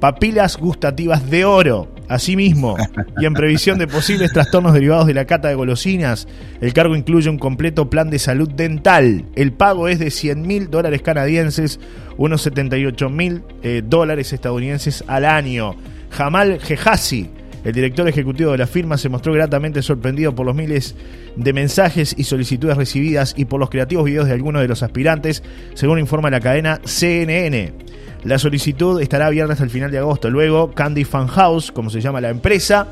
papilas 0.00 0.56
gustativas 0.56 1.30
de 1.30 1.44
oro. 1.44 1.88
Asimismo, 2.08 2.76
y 3.20 3.26
en 3.26 3.34
previsión 3.34 3.78
de 3.78 3.86
posibles 3.86 4.32
trastornos 4.32 4.74
derivados 4.74 5.06
de 5.06 5.14
la 5.14 5.26
cata 5.26 5.46
de 5.46 5.54
golosinas, 5.54 6.26
el 6.60 6.72
cargo 6.72 6.96
incluye 6.96 7.30
un 7.30 7.38
completo 7.38 7.88
plan 7.88 8.10
de 8.10 8.18
salud 8.18 8.50
dental. 8.50 9.26
El 9.36 9.52
pago 9.52 9.86
es 9.86 10.00
de 10.00 10.10
100 10.10 10.42
mil 10.42 10.70
dólares 10.70 11.02
canadienses, 11.02 11.78
unos 12.16 12.42
78 12.42 13.08
mil 13.10 13.42
eh, 13.62 13.82
dólares 13.84 14.32
estadounidenses 14.32 15.04
al 15.06 15.24
año. 15.24 15.76
Jamal 16.10 16.58
Jehasi, 16.58 17.30
el 17.62 17.74
director 17.74 18.08
ejecutivo 18.08 18.52
de 18.52 18.58
la 18.58 18.66
firma 18.66 18.98
se 18.98 19.08
mostró 19.08 19.32
gratamente 19.32 19.80
sorprendido 19.80 20.34
por 20.34 20.46
los 20.46 20.56
miles 20.56 20.96
de 21.36 21.52
mensajes 21.52 22.14
y 22.18 22.24
solicitudes 22.24 22.76
recibidas 22.76 23.34
y 23.36 23.44
por 23.44 23.60
los 23.60 23.70
creativos 23.70 24.06
videos 24.06 24.26
de 24.26 24.32
algunos 24.32 24.62
de 24.62 24.68
los 24.68 24.82
aspirantes, 24.82 25.44
según 25.74 26.00
informa 26.00 26.30
la 26.30 26.40
cadena 26.40 26.80
CNN. 26.84 27.89
La 28.24 28.38
solicitud 28.38 29.00
estará 29.00 29.26
abierta 29.26 29.52
hasta 29.54 29.64
el 29.64 29.70
final 29.70 29.90
de 29.90 29.98
agosto. 29.98 30.28
Luego, 30.30 30.72
Candy 30.72 31.04
Fan 31.04 31.26
House, 31.28 31.72
como 31.72 31.88
se 31.90 32.00
llama 32.00 32.20
la 32.20 32.28
empresa, 32.30 32.86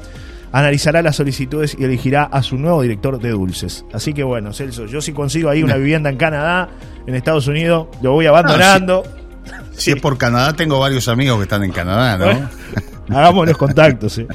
analizará 0.53 1.03
las 1.03 1.17
solicitudes 1.17 1.77
y 1.79 1.85
elegirá 1.85 2.25
a 2.25 2.43
su 2.43 2.57
nuevo 2.57 2.81
director 2.83 3.21
de 3.21 3.31
dulces. 3.31 3.85
Así 3.93 4.14
que 4.14 4.23
bueno, 4.25 4.53
Celso, 4.55 4.87
yo 4.87 5.01
si 5.03 5.12
consigo 5.12 5.51
ahí 5.51 5.62
una 5.62 5.77
vivienda 5.77 6.09
en 6.09 6.17
Canadá, 6.17 6.69
en 7.07 7.14
Estados 7.14 7.47
Unidos, 7.47 7.88
lo 8.03 8.12
voy 8.12 8.27
abandonando. 8.27 9.03
Si 9.73 9.91
es 9.93 10.01
por 10.01 10.17
Canadá, 10.19 10.55
tengo 10.55 10.79
varios 10.81 11.09
amigos 11.09 11.37
que 11.38 11.43
están 11.45 11.62
en 11.62 11.73
Canadá, 11.73 12.17
¿no? 12.19 12.25
Bueno, 12.27 12.49
Hagamos 13.11 13.47
los 13.49 13.57
contactos, 13.57 14.12
sí. 14.12 14.27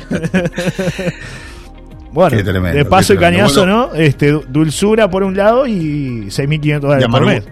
bueno, 2.12 2.38
Qué 2.38 2.44
tremendo, 2.44 2.78
de 2.78 2.86
paso 2.86 3.14
y 3.14 3.18
cañazo. 3.18 3.66
¿no? 3.66 3.94
Este, 3.94 4.32
du- 4.32 4.44
dulzura 4.48 5.10
por 5.10 5.24
un 5.24 5.36
lado 5.36 5.66
y 5.68 6.26
6.500 6.28 6.80
dólares 6.80 7.08
por 7.08 7.26
mes. 7.26 7.44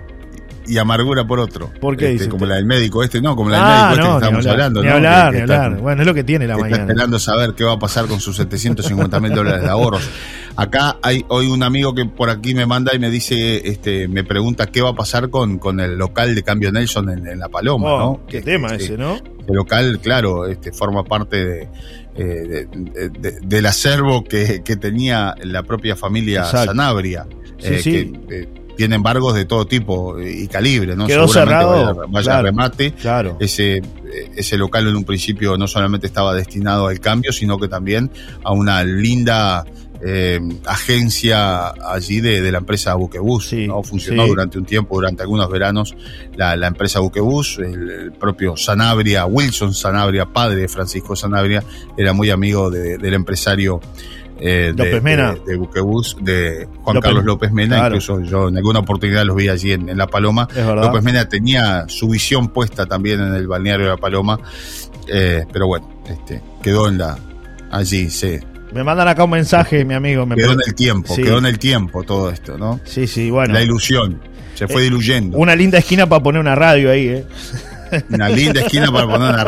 Y 0.71 0.77
amargura 0.77 1.25
por 1.27 1.39
otro. 1.39 1.69
¿Por 1.81 1.97
qué 1.97 2.13
Este, 2.13 2.29
como 2.29 2.45
la 2.45 2.55
del 2.55 2.65
médico 2.65 3.03
este, 3.03 3.21
no, 3.21 3.35
como 3.35 3.49
la 3.49 3.57
del 3.57 3.65
Ah, 3.65 3.69
médico 3.71 3.91
este 3.91 4.01
que 4.01 4.15
estábamos 4.15 4.45
hablar, 4.45 4.53
hablando, 4.53 4.81
ni 4.81 4.87
¿no? 4.87 4.93
hablar, 4.95 5.31
Que- 5.31 5.37
ni 5.37 5.41
está- 5.43 5.65
hablar. 5.65 5.81
Bueno, 5.81 6.01
es 6.01 6.07
lo 6.07 6.13
que 6.13 6.23
tiene 6.23 6.47
la 6.47 6.53
que 6.55 6.59
está 6.61 6.69
mañana. 6.71 6.83
esperando 6.91 7.19
saber 7.19 7.53
qué 7.53 7.63
va 7.63 7.73
a 7.73 7.79
pasar 7.79 8.05
con 8.07 8.19
sus 8.19 8.37
750 8.37 9.19
mil 9.19 9.33
dólares 9.33 9.61
de 9.63 9.69
ahorros. 9.69 10.09
Acá 10.55 10.97
hay 11.01 11.23
hoy 11.29 11.47
un 11.47 11.63
amigo 11.63 11.93
que 11.95 12.05
por 12.05 12.29
aquí 12.29 12.53
me 12.53 12.65
manda 12.65 12.93
y 12.95 12.99
me 12.99 13.09
dice, 13.09 13.67
este, 13.67 14.07
me 14.07 14.23
pregunta 14.23 14.67
qué 14.67 14.81
va 14.81 14.89
a 14.89 14.95
pasar 14.95 15.29
con, 15.29 15.59
con 15.59 15.79
el 15.79 15.97
local 15.97 16.35
de 16.35 16.43
cambio 16.43 16.71
Nelson 16.71 17.09
en, 17.09 17.25
en 17.27 17.39
La 17.39 17.49
Paloma, 17.49 17.93
Oh, 17.93 17.99
¿no? 17.99 18.25
Qué 18.27 18.41
tema 18.41 18.69
que- 18.69 18.75
ese, 18.83 18.97
¿no? 18.97 19.15
El 19.47 19.55
local, 19.55 19.99
claro, 20.01 20.45
este, 20.47 20.71
forma 20.71 21.03
parte 21.03 21.43
de, 21.45 21.69
eh, 22.15 22.67
de- 22.69 23.09
de- 23.09 23.39
del 23.41 23.65
acervo 23.65 24.23
que, 24.23 24.61
que 24.63 24.75
tenía 24.75 25.35
la 25.43 25.63
propia 25.63 25.95
familia 25.95 26.41
Exacto. 26.41 26.67
Sanabria, 26.71 27.25
Sí, 27.57 27.67
eh, 27.73 27.79
sí. 27.81 27.91
que 27.91 28.41
eh, 28.41 28.49
tiene 28.77 28.95
embargos 28.95 29.35
de 29.35 29.45
todo 29.45 29.65
tipo 29.65 30.19
y 30.19 30.47
calibre, 30.47 30.95
¿no? 30.95 31.07
Quedó 31.07 31.27
Seguramente 31.27 31.65
cerrado, 31.65 31.95
vaya, 31.95 32.11
vaya 32.11 32.23
claro. 32.25 32.43
remate. 32.45 32.91
Claro. 32.93 33.37
Ese, 33.39 33.81
ese 34.35 34.57
local 34.57 34.87
en 34.87 34.95
un 34.95 35.03
principio 35.03 35.57
no 35.57 35.67
solamente 35.67 36.07
estaba 36.07 36.33
destinado 36.33 36.87
al 36.87 36.99
cambio, 36.99 37.31
sino 37.31 37.57
que 37.59 37.67
también 37.67 38.11
a 38.43 38.51
una 38.53 38.83
linda 38.83 39.63
eh, 40.03 40.39
agencia 40.65 41.69
allí 41.69 42.21
de, 42.21 42.41
de 42.41 42.51
la 42.51 42.57
empresa 42.59 42.95
Buquebus. 42.95 43.49
Sí, 43.49 43.67
¿no? 43.67 43.83
Funcionó 43.83 44.23
sí. 44.23 44.29
durante 44.29 44.57
un 44.57 44.65
tiempo, 44.65 44.95
durante 44.95 45.21
algunos 45.21 45.49
veranos, 45.49 45.95
la, 46.35 46.55
la 46.55 46.67
empresa 46.67 46.99
Buquebus, 46.99 47.59
el, 47.59 47.89
el 47.89 48.11
propio 48.13 48.57
Sanabria, 48.57 49.25
Wilson 49.25 49.73
Sanabria, 49.73 50.25
padre 50.25 50.61
de 50.61 50.67
Francisco 50.67 51.15
Sanabria, 51.15 51.63
era 51.97 52.13
muy 52.13 52.29
amigo 52.31 52.69
de- 52.71 52.97
del 52.97 53.13
empresario 53.13 53.79
eh, 54.41 54.73
de, 54.75 54.85
López 54.85 55.03
Mena. 55.03 55.33
de, 55.33 55.39
de 55.51 55.55
Buquebús, 55.57 56.17
de 56.21 56.67
Juan 56.81 56.95
López- 56.97 57.01
Carlos 57.03 57.23
López 57.25 57.51
Mena, 57.51 57.75
claro. 57.77 57.95
incluso 57.95 58.19
yo 58.21 58.49
en 58.49 58.57
alguna 58.57 58.79
oportunidad 58.79 59.23
los 59.23 59.35
vi 59.35 59.47
allí 59.49 59.71
en, 59.71 59.87
en 59.87 59.97
La 59.97 60.07
Paloma. 60.07 60.47
López 60.55 61.03
Mena 61.03 61.29
tenía 61.29 61.85
su 61.87 62.09
visión 62.09 62.49
puesta 62.49 62.85
también 62.87 63.19
en 63.21 63.35
el 63.35 63.47
balneario 63.47 63.85
de 63.85 63.91
La 63.91 63.97
Paloma, 63.97 64.39
eh, 65.07 65.45
pero 65.53 65.67
bueno, 65.67 65.87
este, 66.09 66.41
quedó 66.63 66.87
en 66.89 66.97
la 66.97 67.17
allí, 67.71 68.09
se 68.09 68.41
Me 68.73 68.83
mandan 68.83 69.07
acá 69.07 69.23
un 69.25 69.29
mensaje, 69.31 69.85
mi 69.85 69.93
amigo. 69.93 70.25
Me 70.25 70.35
quedó 70.35 70.53
en 70.53 70.59
el 70.65 70.73
tiempo, 70.75 71.13
Sí. 71.15 71.23
quedó 71.23 71.37
en 71.37 71.45
el 71.45 71.59
tiempo 71.59 72.03
todo 72.03 72.29
esto, 72.29 72.57
¿no? 72.57 72.79
Sí, 72.85 73.05
sí, 73.07 73.29
bueno. 73.29 73.53
La 73.53 73.61
ilusión 73.61 74.19
se 74.55 74.67
fue 74.67 74.81
Eh, 74.81 74.85
diluyendo. 74.85 75.37
Una 75.37 75.55
linda 75.55 75.77
esquina 75.77 76.07
para 76.07 76.23
poner 76.23 76.41
una 76.41 76.55
radio 76.55 76.89
ahí, 76.91 77.07
¿eh? 77.07 77.25
Una 78.09 78.29
linda 78.29 78.61
esquina 78.61 78.89
para 78.91 79.05
poner 79.05 79.29
una 79.33 79.43